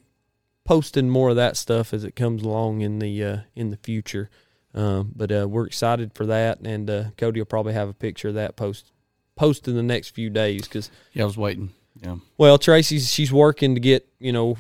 [0.66, 4.32] posting more of that stuff as it comes along in the uh, in the future.
[4.74, 8.30] Um, but uh, we're excited for that, and uh, Cody will probably have a picture
[8.30, 8.92] of that post
[9.36, 11.72] post in the next few days because Yeah, I was waiting.
[12.02, 12.18] Yeah.
[12.38, 14.58] well, Tracy's she's working to get you know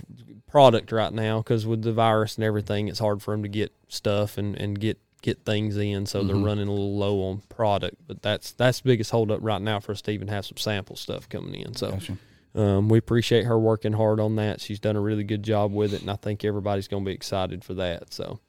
[0.47, 3.71] product right now because with the virus and everything, it's hard for them to get
[3.87, 6.45] stuff and, and get get things in, so they're Mhm.
[6.45, 7.95] running a little low on product.
[8.07, 10.95] But that's that's the biggest holdup right now for us to even have some sample
[10.97, 11.75] stuff coming in.
[11.75, 12.17] So Gotcha.
[12.55, 14.59] um, we appreciate her working hard on that.
[14.61, 17.13] She's done a really good job with it, and I think everybody's going to be
[17.13, 18.11] excited for that.
[18.13, 18.39] So,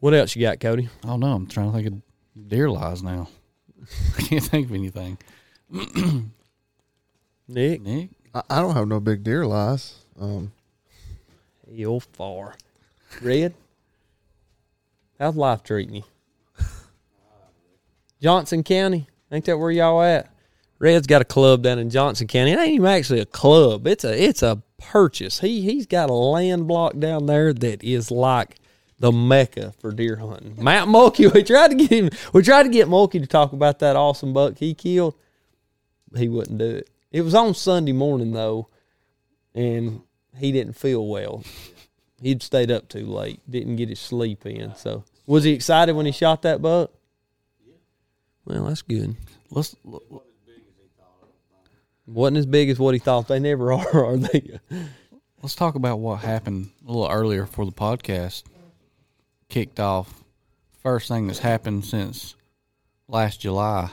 [0.00, 0.88] what else you got, Cody?
[1.04, 1.32] I don't know.
[1.32, 3.28] I'm trying to think of deer lies now.
[4.18, 5.18] I can't think of anything.
[7.48, 10.04] Nick, Nick, I, I don't have no big deer lies.
[10.20, 10.52] Um,
[11.70, 12.54] you're far.
[13.22, 13.54] Red,
[15.18, 16.04] how's life treating you?
[18.20, 20.30] Johnson County, ain't that where y'all at?
[20.78, 22.52] Red's got a club down in Johnson County.
[22.52, 23.86] It ain't even actually a club.
[23.86, 25.40] It's a it's a purchase.
[25.40, 28.60] He he's got a land block down there that is like
[28.98, 30.56] the mecca for deer hunting.
[30.58, 32.10] Mount Mulkey, we tried to get him.
[32.32, 35.14] We tried to get Mulkey to talk about that awesome buck he killed.
[36.16, 36.90] He wouldn't do it.
[37.10, 38.68] It was on Sunday morning though,
[39.54, 40.02] and
[40.36, 41.42] he didn't feel well.
[42.20, 44.74] He'd stayed up too late, didn't get his sleep in.
[44.74, 46.90] So, was he excited when he shot that buck?
[48.44, 49.14] Well, that's good.
[49.50, 49.76] let's
[52.06, 53.28] wasn't as big as what he thought.
[53.28, 54.58] They never are, are they?
[55.42, 58.44] let's talk about what happened a little earlier for the podcast.
[59.48, 60.22] Kicked off.
[60.82, 62.34] First thing that's happened since
[63.08, 63.90] last July.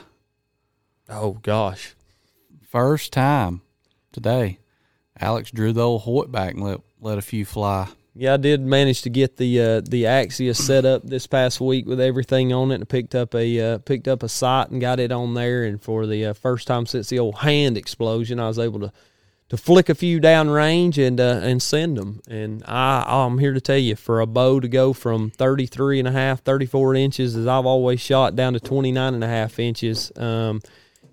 [1.08, 1.94] Oh gosh,
[2.68, 3.62] First time
[4.12, 4.58] today.
[5.18, 7.88] Alex drew the old Hoyt back and let let a few fly.
[8.14, 11.86] yeah, I did manage to get the uh, the Axius set up this past week
[11.86, 15.00] with everything on it, and picked up a uh, picked up a sight and got
[15.00, 15.64] it on there.
[15.64, 18.92] And for the uh, first time since the old hand explosion, I was able to
[19.48, 22.20] to flick a few down range and uh, and send them.
[22.28, 26.08] And I I'm here to tell you, for a bow to go from 33 and
[26.08, 30.10] a half, 34 inches, as I've always shot, down to 29 and a half inches.
[30.16, 30.60] Um,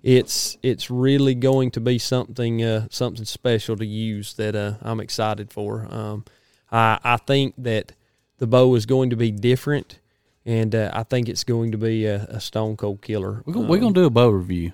[0.02, 5.00] it's it's really going to be something uh, something special to use that uh, I'm
[5.00, 5.86] excited for.
[5.90, 6.24] Um,
[6.70, 7.92] I I think that
[8.38, 10.00] the bow is going to be different,
[10.44, 13.42] and uh, I think it's going to be a, a stone cold killer.
[13.46, 14.72] We're gonna, we're gonna do a bow review.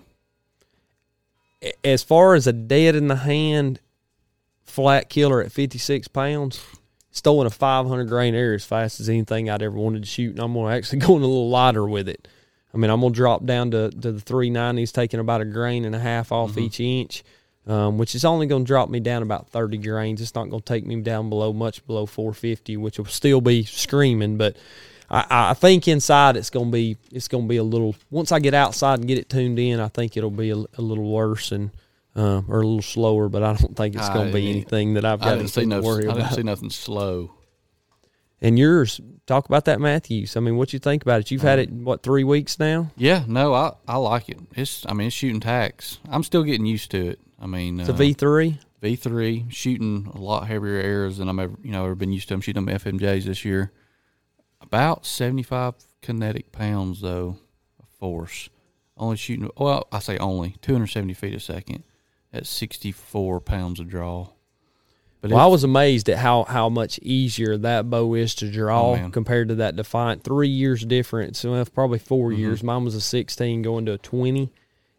[1.85, 3.81] As far as a dead in the hand
[4.65, 6.65] flat killer at 56 pounds,
[7.13, 10.41] throwing a 500 grain air as fast as anything I'd ever wanted to shoot, and
[10.41, 12.29] I'm going to actually go in a little lighter with it.
[12.73, 15.85] I mean, I'm going to drop down to, to the 390s, taking about a grain
[15.85, 17.25] and a half off each inch,
[17.67, 20.21] um, which is only going to drop me down about 30 grains.
[20.21, 23.65] It's not going to take me down below much below 450, which will still be
[23.65, 24.57] screaming, but
[25.11, 27.97] I, I think inside it's gonna be it's gonna be a little.
[28.11, 30.81] Once I get outside and get it tuned in, I think it'll be a, a
[30.83, 31.71] little worse and
[32.15, 33.29] uh, or a little slower.
[33.29, 35.67] But I don't think it's gonna I- be anything that I've I got didn't see
[35.67, 35.81] no.
[35.81, 36.35] to worry I didn't about.
[36.35, 37.33] see nothing slow.
[38.43, 40.35] And yours, talk about that Mathews.
[40.37, 41.31] I mean, what you think about it?
[41.31, 42.91] You've had it what three weeks now?
[42.97, 44.39] Yeah, no, I I like it.
[44.55, 45.99] It's I mean it's shooting tacks.
[46.09, 47.21] I'm still getting used to it.
[47.41, 48.59] I mean It's a uh, V three.
[48.81, 52.29] V three shooting a lot heavier arrows than I'm ever you know ever been used
[52.29, 52.35] to.
[52.35, 53.73] I'm shooting them FMJs this year.
[54.71, 57.39] About seventy five kinetic pounds though
[57.81, 58.49] of force.
[58.97, 61.83] Only shooting well I say only two hundred seventy feet a second
[62.33, 64.29] at sixty four pounds of draw.
[65.21, 68.93] But Well, I was amazed at how, how much easier that bow is to draw
[68.95, 70.23] Oh, compared to that Defiant.
[70.25, 72.41] Three years difference, well, probably 4 Mm-hmm.
[72.41, 72.63] years.
[72.63, 74.51] Mine was a 16 going to a 20,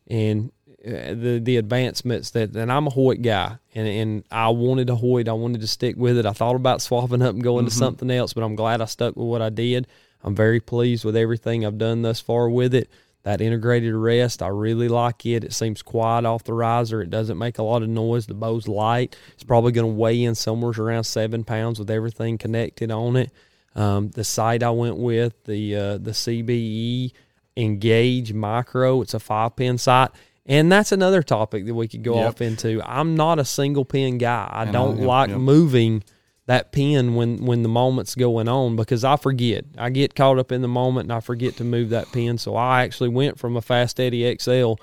[0.07, 0.51] and
[0.84, 5.27] the the advancements that and I'm a Hoyt guy, and and I wanted a Hoyt.
[5.29, 6.25] I wanted to stick with it.
[6.25, 7.69] I thought about swapping up and going Mm-hmm.
[7.69, 9.88] to something else, but I'm glad I stuck with what I did.
[10.23, 12.89] I'm very pleased with everything I've done thus far with it.
[13.23, 15.43] That integrated rest, I really like it.
[15.43, 17.01] It seems quiet off the riser.
[17.03, 18.25] It doesn't make a lot of noise.
[18.25, 19.15] The bow's light.
[19.34, 23.29] It's probably going to weigh in somewhere around seven pounds with everything connected on it.
[23.75, 27.11] Um, the sight I went with, the uh, the CBE
[27.57, 30.09] Engage Micro, it's a five pin sight.
[30.45, 32.27] And that's another topic that we could go Yep.
[32.27, 32.81] off into.
[32.83, 34.49] I'm not a single pin guy.
[34.51, 35.37] I And don't I- yep, like yep.
[35.39, 36.03] moving
[36.47, 39.65] that pin when when the moment's going on because I forget.
[39.77, 42.37] I get caught up in the moment and I forget to move that pin.
[42.39, 44.73] So I actually went from a Fast Eddie XL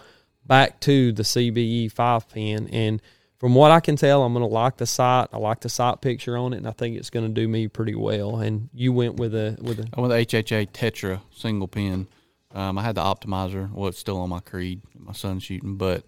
[0.47, 3.03] back to the CBE five pin and
[3.39, 5.29] from what I can tell, I'm going to like the sight.
[5.33, 7.69] I like the sight picture on it, and I think it's going to do me
[7.69, 8.39] pretty well.
[8.39, 12.09] And you went with a with a I went with the HHA Tetra single pin.
[12.55, 13.71] Um, I had the optimizer.
[13.73, 14.81] Well, it's still on my Creed.
[14.99, 16.05] My son's shooting, but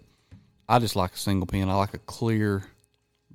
[0.67, 1.69] I just like a single pin.
[1.69, 2.63] I like a clear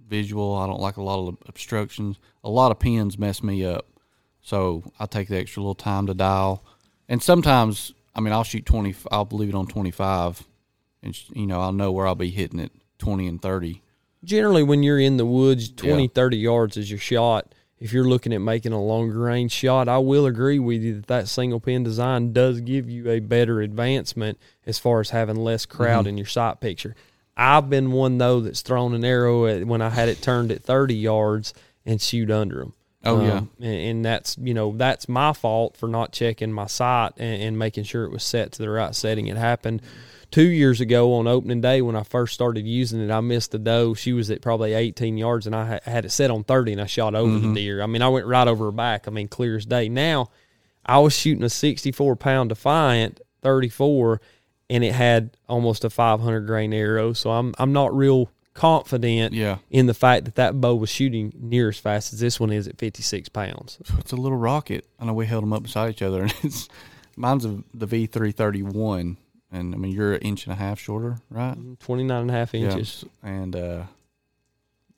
[0.09, 0.55] visual.
[0.57, 2.19] I don't like a lot of obstructions.
[2.45, 3.87] A lot of pins mess me up,
[4.43, 6.65] so I take the extra little time to dial.
[7.09, 8.95] And sometimes, I mean, I'll shoot twenty.
[9.13, 10.43] I'll leave it on twenty five,
[11.03, 13.83] and you know, I'll know where I'll be hitting it twenty and thirty.
[14.25, 16.09] generally when you're in the woods 20 Yeah.
[16.13, 19.99] 30 yards is your shot if you're looking at making a longer range shot i
[19.99, 24.39] will agree with you that that single pin design does give you a better advancement
[24.67, 26.09] as far as having less crowd Mm-hmm.
[26.11, 26.95] in your sight picture
[27.37, 30.63] i've been one though that's thrown an arrow at, when i had it turned at
[30.63, 31.53] 30 yards
[31.85, 32.73] and shoot under them
[33.05, 33.43] Oh, yeah.
[33.61, 37.59] and, and that's you know that's my fault for not checking my sight and, and
[37.59, 39.81] making sure it was set to the right setting it happened
[40.31, 43.59] two years ago on opening day when I first started using it, I missed the
[43.59, 43.95] doe.
[43.95, 46.87] She was at probably 18 yards, and I had it set on 30, and I
[46.87, 47.55] shot over the mm-hmm.
[47.55, 47.83] deer.
[47.83, 49.07] I mean, I went right over her back.
[49.07, 49.89] I mean, clear as day.
[49.89, 50.31] Now,
[50.85, 54.21] I was shooting a 64 pound Defiant 34,
[54.71, 57.13] and it had almost a 500 grain arrow.
[57.13, 59.59] So I'm I'm not real confident Yeah.
[59.71, 62.67] in the fact that that bow was shooting near as fast as this one is
[62.67, 63.79] at 56 pounds.
[63.99, 64.87] It's a little rocket.
[64.99, 66.69] I know we held them up beside each other, and it's
[67.17, 69.17] mine's a, the V three thirty one,
[69.57, 71.57] and I mean you're an inch and a half shorter, right?
[71.81, 73.05] 29 and a half inches.
[73.23, 73.31] Yeah.
[73.31, 73.83] And uh,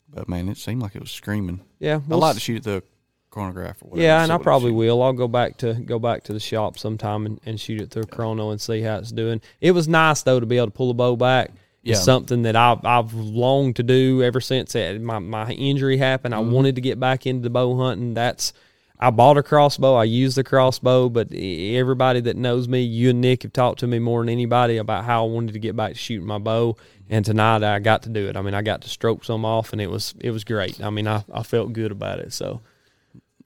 [0.09, 1.61] but man, it seemed like it was screaming.
[1.79, 2.83] Yeah, I we'll like s- to shoot the
[3.29, 4.05] chronograph or whatever.
[4.05, 5.01] Yeah, and I probably will.
[5.01, 8.05] I'll go back to go back to the shop sometime and, and shoot it through
[8.05, 9.41] chrono and see how it's doing.
[9.61, 11.51] It was nice though to be able to pull a bow back.
[11.81, 11.93] Yeah.
[11.93, 16.33] It's something that I've I've longed to do ever since it, my my injury happened.
[16.33, 16.49] Mm-hmm.
[16.49, 18.13] I wanted to get back into the bow hunting.
[18.13, 18.51] That's
[18.99, 19.95] I bought a crossbow.
[19.95, 23.87] I use the crossbow, but everybody that knows me, you and Nick have talked to
[23.87, 26.75] me more than anybody about how I wanted to get back to shooting my bow.
[27.09, 28.35] And tonight I got to do it.
[28.35, 30.83] I mean, I got to stroke some off, and it was it was great.
[30.83, 32.33] I mean, I, I felt good about it.
[32.33, 32.61] So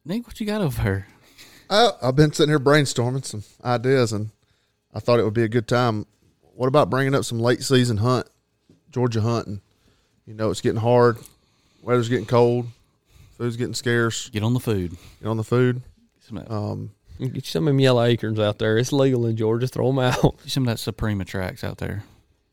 [0.03, 1.07] Nick, what you got over there?
[1.69, 4.31] I, I've been sitting here brainstorming some ideas, and
[4.93, 6.07] I thought it would be a good time.
[6.55, 8.27] What about bringing up some late season hunt,
[8.91, 9.61] Georgia hunting?
[10.25, 11.17] You know, it's getting hard.
[11.81, 12.67] Weather's getting cold.
[13.37, 14.29] Food's getting scarce.
[14.29, 14.95] Get on the food.
[15.21, 15.81] Get on the food.
[16.15, 18.77] Get some of that, Um, Get you some of them yellow acorns out there.
[18.77, 19.67] It's legal in Georgia.
[19.67, 20.21] Throw them out.
[20.43, 22.03] get some of that Suprema tracks out there.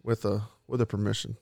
[0.02, 1.36] with a with a permission,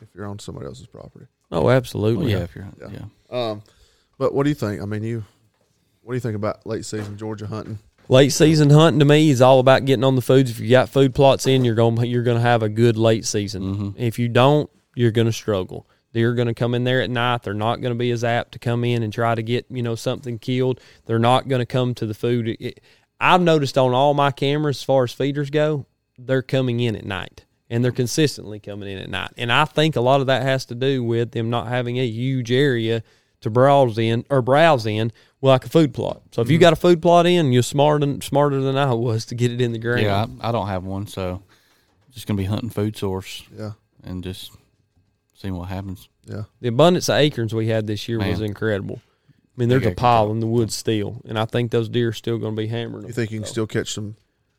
[0.00, 1.26] if you're on somebody else's property.
[1.50, 2.30] Oh, Well, absolutely.
[2.30, 2.88] yeah, if you're Yeah.
[3.30, 3.50] yeah.
[3.50, 3.62] Um,
[4.18, 4.80] but what do you think?
[4.80, 5.24] I mean, you,
[6.02, 7.78] what do you think about late season Georgia hunting?
[8.08, 10.50] Late season hunting to me is all about getting on the foods.
[10.50, 13.24] If you got food plots in, you're going you're going to have a good late
[13.24, 13.94] season.
[13.98, 15.88] If you don't, you're going to struggle.
[16.12, 17.44] They're going to come in there at night.
[17.44, 19.82] They're not going to be as apt to come in and try to get you
[19.82, 20.80] know something killed.
[21.06, 22.56] They're not going to come to the food.
[22.60, 22.80] It-
[23.20, 25.84] I've noticed on all my cameras, as far as feeders go,
[26.18, 29.30] they're coming in at night and they're consistently coming in at night.
[29.36, 32.06] And I think a lot of that has to do with them not having a
[32.06, 33.02] huge area
[33.42, 36.22] to browse in or browse in like a food plot.
[36.32, 36.62] So if you mm-hmm.
[36.62, 39.72] got a food plot in, you're smarter smarter than I was to get it in
[39.72, 40.02] the ground.
[40.02, 41.42] Yeah, I, I don't have one, so
[42.10, 44.52] just gonna be hunting food source Yeah, and just
[45.40, 46.08] seeing what happens.
[46.26, 46.42] yeah.
[46.60, 49.00] The abundance of acorns we had this year was incredible.
[49.26, 52.08] I mean, there's Big a pile in the woods still, and I think those deer
[52.08, 53.08] are still going to be hammering them.
[53.08, 54.16] You think you can So, still catch some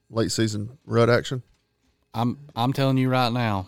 [0.09, 1.43] late season rut action?
[2.13, 3.67] I'm I'm telling you right now,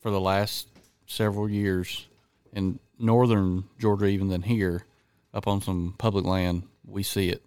[0.00, 0.68] for the last
[1.06, 2.06] several years
[2.52, 4.84] in northern Georgia, even than here,
[5.32, 7.44] up on some public land, we see it.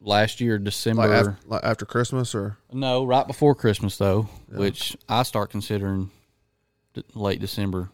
[0.00, 1.02] Last year, December.
[1.02, 4.58] Like after, like after Christmas or No, right before Christmas though, Yeah.
[4.58, 6.10] which I start considering
[7.14, 7.90] late December,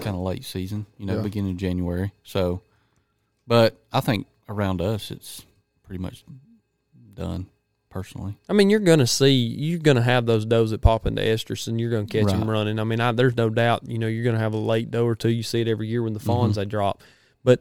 [0.00, 0.86] kind of late season.
[0.98, 1.22] You know, Yeah.
[1.22, 2.12] beginning of January.
[2.22, 2.62] So,
[3.46, 5.44] but I think around us, it's
[5.82, 6.24] pretty much
[7.14, 7.46] done.
[7.90, 8.36] personally.
[8.48, 11.80] I mean, you're gonna see, you're gonna have those does that pop into estrus, and
[11.80, 12.80] you're gonna catch them running.
[12.80, 13.88] I mean, I, there's no doubt.
[13.88, 15.28] You know, you're gonna have a late doe or two.
[15.28, 16.26] You see it every year when the mm-hmm.
[16.26, 17.02] fawns they drop,
[17.44, 17.60] but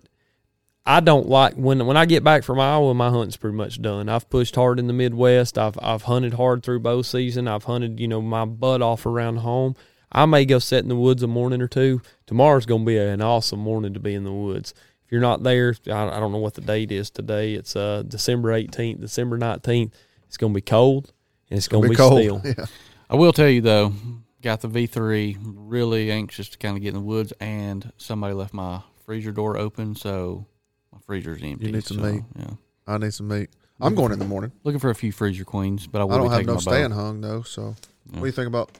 [0.85, 4.09] I don't like when when I get back from Iowa, my hunting's pretty much done.
[4.09, 5.57] I've pushed hard in the Midwest.
[5.57, 7.47] I've I've hunted hard through bow season.
[7.47, 9.75] I've hunted, you know, my butt off around home.
[10.13, 12.01] I may go sit in the woods a morning or two.
[12.27, 14.73] Tomorrow's gonna be an awesome morning to be in the woods.
[15.05, 17.53] If you're not there, I, I don't know what the date is today.
[17.55, 19.91] It's uh December 18th, December 19th.
[20.27, 21.11] It's gonna be cold
[21.49, 22.19] and it's gonna, be, cold.
[22.21, 22.41] still.
[22.57, 22.65] Yeah.
[23.09, 23.93] I will tell you though,
[24.41, 25.37] got the V three.
[25.43, 29.57] Really anxious to kind of get in the woods, and somebody left my freezer door
[29.57, 30.45] open, so
[30.91, 31.65] my freezer's empty.
[31.67, 32.23] You need some so, meat.
[32.39, 32.49] Yeah,
[32.87, 33.49] I need some meat.
[33.81, 34.51] I'm going in the morning.
[34.63, 36.93] looking for a few freezer queens, but I will I don't be have no stand
[36.93, 36.99] bow.
[36.99, 37.41] hung though.
[37.41, 38.13] So, Yeah.
[38.13, 38.71] what do you think about?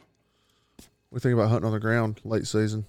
[1.13, 2.87] What do you think about hunting on the ground late season?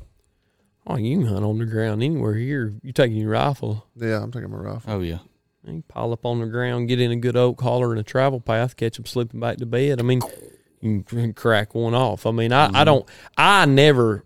[0.87, 2.73] Oh, you can hunt on the ground anywhere here.
[2.83, 3.87] You taking your rifle.
[3.97, 4.95] Yeah, I'm taking my rifle.
[4.95, 5.19] Oh yeah,
[5.63, 8.03] You can pile up on the ground, get in a good oak holler and a
[8.03, 10.01] travel path, catch them slipping back to bed.
[10.01, 10.23] I mean,
[10.81, 12.25] you can crack one off.
[12.25, 12.77] I mean, I, Mm-hmm.
[12.77, 13.07] I don't,
[13.37, 14.25] I never,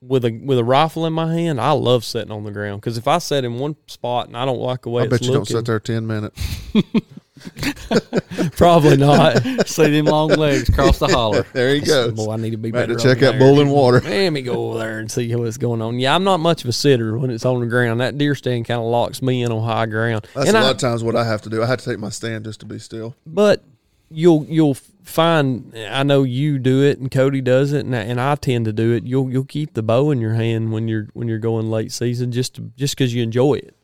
[0.00, 2.96] with a with a rifle in my hand, I love sitting on the ground because
[2.96, 5.22] if I sit in one spot and I don't like the way I it's bet
[5.22, 6.40] you don't sit there ten minutes.
[8.56, 9.42] probably not.
[9.66, 11.44] see them long legs cross the holler.
[11.52, 12.12] There he goes.
[12.12, 12.96] Boy, I need to be Back better.
[12.96, 13.38] to check out there.
[13.38, 14.00] bull and water.
[14.00, 15.98] Let me go over there and see what's going on.
[15.98, 18.00] Yeah, I'm not much of a sitter when it's on the ground.
[18.00, 20.26] That deer stand kind of locks me in on high ground.
[20.34, 21.62] That's and a I- lot of times what I have to do.
[21.62, 23.14] I have to take my stand just to be still.
[23.26, 23.62] but
[24.08, 28.20] you'll you'll find I know you do it and Cody does it and I, and
[28.20, 29.04] I tend to do it.
[29.04, 32.30] You'll you'll keep the bow in your hand when you're when you're going late season
[32.32, 33.74] just to, just because you enjoy it.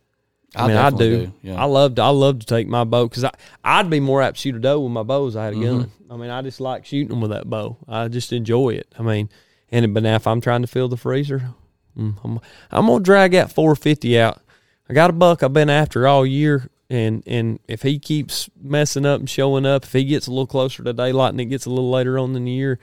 [0.54, 1.32] I, mean, I definitely do.
[1.42, 1.62] Yeah.
[1.62, 3.32] I love to, I love to take my bow because I
[3.64, 5.56] I'd be more apt to shoot a doe with my bow as I had a
[5.56, 5.84] gun.
[5.84, 6.12] Mm-hmm.
[6.12, 7.78] I mean, I just like shooting them with that bow.
[7.88, 8.94] I just enjoy it.
[8.98, 9.30] I mean,
[9.70, 11.54] and but now if I'm trying to fill the freezer,
[11.96, 12.40] mm, I'm
[12.70, 14.42] I'm gonna drag that 450 out.
[14.88, 19.06] I got a buck I've been after all year, and and if he keeps messing
[19.06, 21.64] up and showing up, if he gets a little closer to daylight and it gets
[21.64, 22.78] a little later on in the year,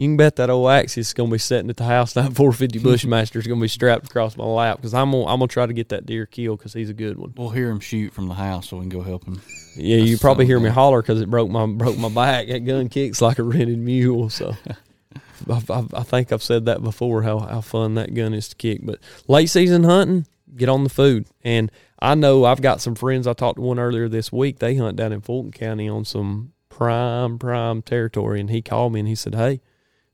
[0.00, 2.14] you can bet that old Axius is gonna be sitting at the house.
[2.14, 5.48] That 450 Bushmaster is gonna be strapped across my lap because I'm gonna I'm gonna
[5.48, 7.34] try to get that deer killed because he's a good one.
[7.36, 9.42] We'll hear him shoot from the house, so we can go help him.
[9.76, 12.48] Yeah, you probably hear me holler because it broke my broke my back.
[12.48, 14.30] That gun kicks like a rented mule.
[14.30, 14.56] So
[15.50, 18.56] I, I, I think I've said that before how how fun that gun is to
[18.56, 18.80] kick.
[18.82, 20.26] But late season hunting,
[20.56, 21.26] get on the food.
[21.44, 23.26] And I know I've got some friends.
[23.26, 24.60] I talked to one earlier this week.
[24.60, 29.00] They hunt down in Fulton County on some prime prime territory, and he called me
[29.00, 29.60] and he said, "Hey,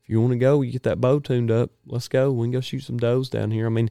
[0.07, 1.69] if you want to go, you get that bow tuned up.
[1.85, 2.31] Let's go.
[2.31, 3.89] We can go shoot some does down here." I mean,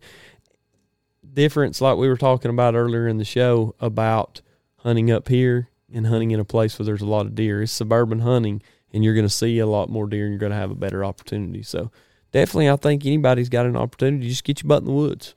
[1.34, 4.40] difference like we were talking about earlier in the show about
[4.78, 7.62] hunting up here and hunting in a place where there's a lot of deer.
[7.62, 8.62] It's suburban hunting,
[8.92, 10.74] and you're going to see a lot more deer, and you're going to have a
[10.76, 11.62] better opportunity.
[11.62, 11.90] So,
[12.32, 14.28] definitely, I think anybody's got an opportunity.
[14.28, 15.34] Just get your butt in the woods.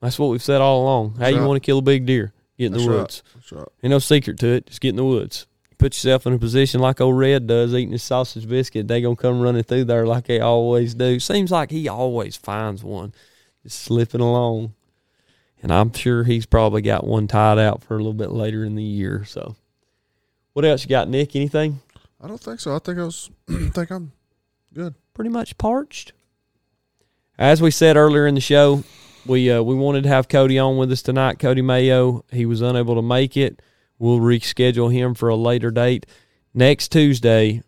[0.00, 1.12] That's what we've said all along.
[1.12, 1.46] How That's you right.
[1.46, 2.32] want to kill a big deer?
[2.58, 2.96] Get in the That's right.
[2.96, 3.22] woods.
[3.34, 3.68] That's right.
[3.82, 4.66] Ain't no secret to it.
[4.66, 5.46] Just get in the woods.
[5.78, 8.88] Put yourself in a position like old Red does, eating his sausage biscuit.
[8.88, 11.18] They gonna come running through there like they always do.
[11.20, 13.12] Seems like he always finds one,
[13.62, 14.74] just slipping along.
[15.62, 18.74] And I'm sure he's probably got one tied out for a little bit later in
[18.74, 19.24] the year.
[19.24, 19.56] So,
[20.52, 21.34] what else you got, Nick?
[21.34, 21.80] Anything?
[22.20, 22.76] I don't think so.
[22.76, 23.30] I think I was.
[23.48, 24.12] I think I'm
[24.72, 24.94] good.
[25.14, 26.12] Pretty much parched.
[27.38, 28.84] As we said earlier in the show,
[29.26, 31.38] we uh, we wanted to have Cody on with us tonight.
[31.38, 33.60] Cody Mayo, he was unable to make it.
[34.04, 36.04] We'll reschedule him for a later date.
[36.52, 37.62] Next Tuesday,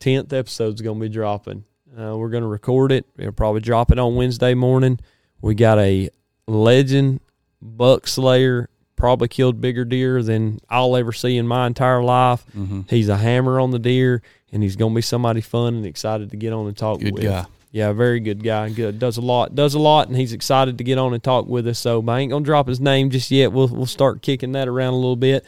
[0.00, 1.66] tenth episode's going to be dropping.
[1.94, 3.04] Uh, we're going to record it.
[3.18, 4.98] We'll probably drop it on Wednesday morning.
[5.42, 6.08] We got a
[6.46, 7.20] legend
[7.60, 8.70] buck slayer.
[8.96, 12.46] Probably killed bigger deer than I'll ever see in my entire life.
[12.56, 12.82] Mm-hmm.
[12.88, 16.30] He's a hammer on the deer, and he's going to be somebody fun and excited
[16.30, 17.24] to get on and talk Good with.
[17.24, 17.44] guy.
[17.74, 18.70] Yeah, very good guy.
[18.70, 19.00] Good.
[19.00, 19.56] Does a lot.
[19.56, 21.80] Does a lot, and he's excited to get on and talk with us.
[21.80, 23.50] So I ain't gonna drop his name just yet.
[23.50, 25.44] We'll we'll start kicking that around a little bit.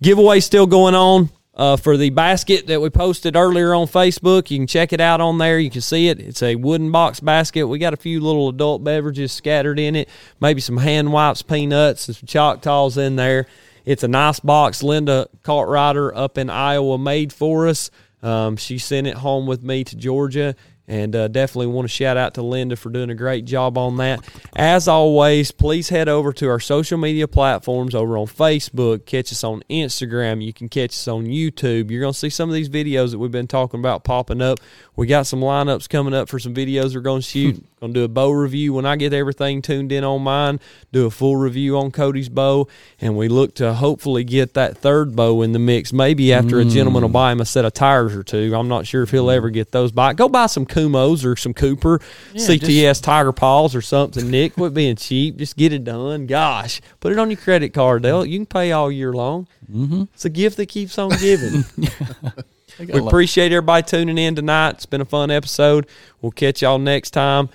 [0.00, 4.48] Giveaway still going on uh, for the basket that we posted earlier on Facebook.
[4.48, 5.58] You can check it out on there.
[5.58, 6.20] You can see it.
[6.20, 7.66] It's a wooden box basket.
[7.66, 10.08] We got a few little adult beverages scattered in it.
[10.40, 13.48] Maybe some hand wipes, peanuts, and some Choctaws in there.
[13.84, 14.84] It's a nice box.
[14.84, 17.90] Linda Cartwright up in Iowa made for us.
[18.22, 20.54] Um, she sent it home with me to Georgia.
[20.88, 23.96] And uh, definitely want to shout out to Linda for doing a great job on
[23.96, 24.24] that.
[24.54, 29.04] As always, please head over to our social media platforms over on Facebook.
[29.04, 30.44] Catch us on Instagram.
[30.44, 31.90] You can catch us on YouTube.
[31.90, 34.60] You're going to see some of these videos that we've been talking about popping up.
[34.96, 37.62] We got some lineups coming up for some videos we're going to shoot.
[37.80, 40.58] going to do a bow review when I get everything tuned in on mine.
[40.90, 42.66] Do a full review on Cody's bow,
[42.98, 45.92] and we look to hopefully get that third bow in the mix.
[45.92, 48.54] Maybe after a gentleman will buy him a set of tires or two.
[48.56, 50.14] I'm not sure if he'll ever get those by.
[50.14, 52.00] Go buy some Kumhos or some Cooper
[52.32, 54.30] CTS Tiger Paws or something.
[54.30, 55.36] Nick, quit being cheap.
[55.36, 56.26] Just get it done.
[56.26, 58.02] Gosh, put it on your credit card.
[58.02, 59.46] They'll you can pay all year long.
[59.70, 60.04] Mm-hmm.
[60.14, 61.64] It's a gift that keeps on giving.
[62.78, 64.74] We appreciate everybody tuning in tonight.
[64.74, 65.86] It's been a fun episode.
[66.20, 67.48] We'll catch y'all next time.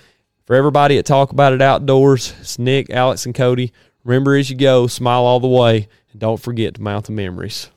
[0.46, 3.72] For everybody at Talk About It Outdoors, it's Nick, Alex, and Cody.
[4.04, 7.70] Remember as you go, smile all the way, and don't forget to mount the memories.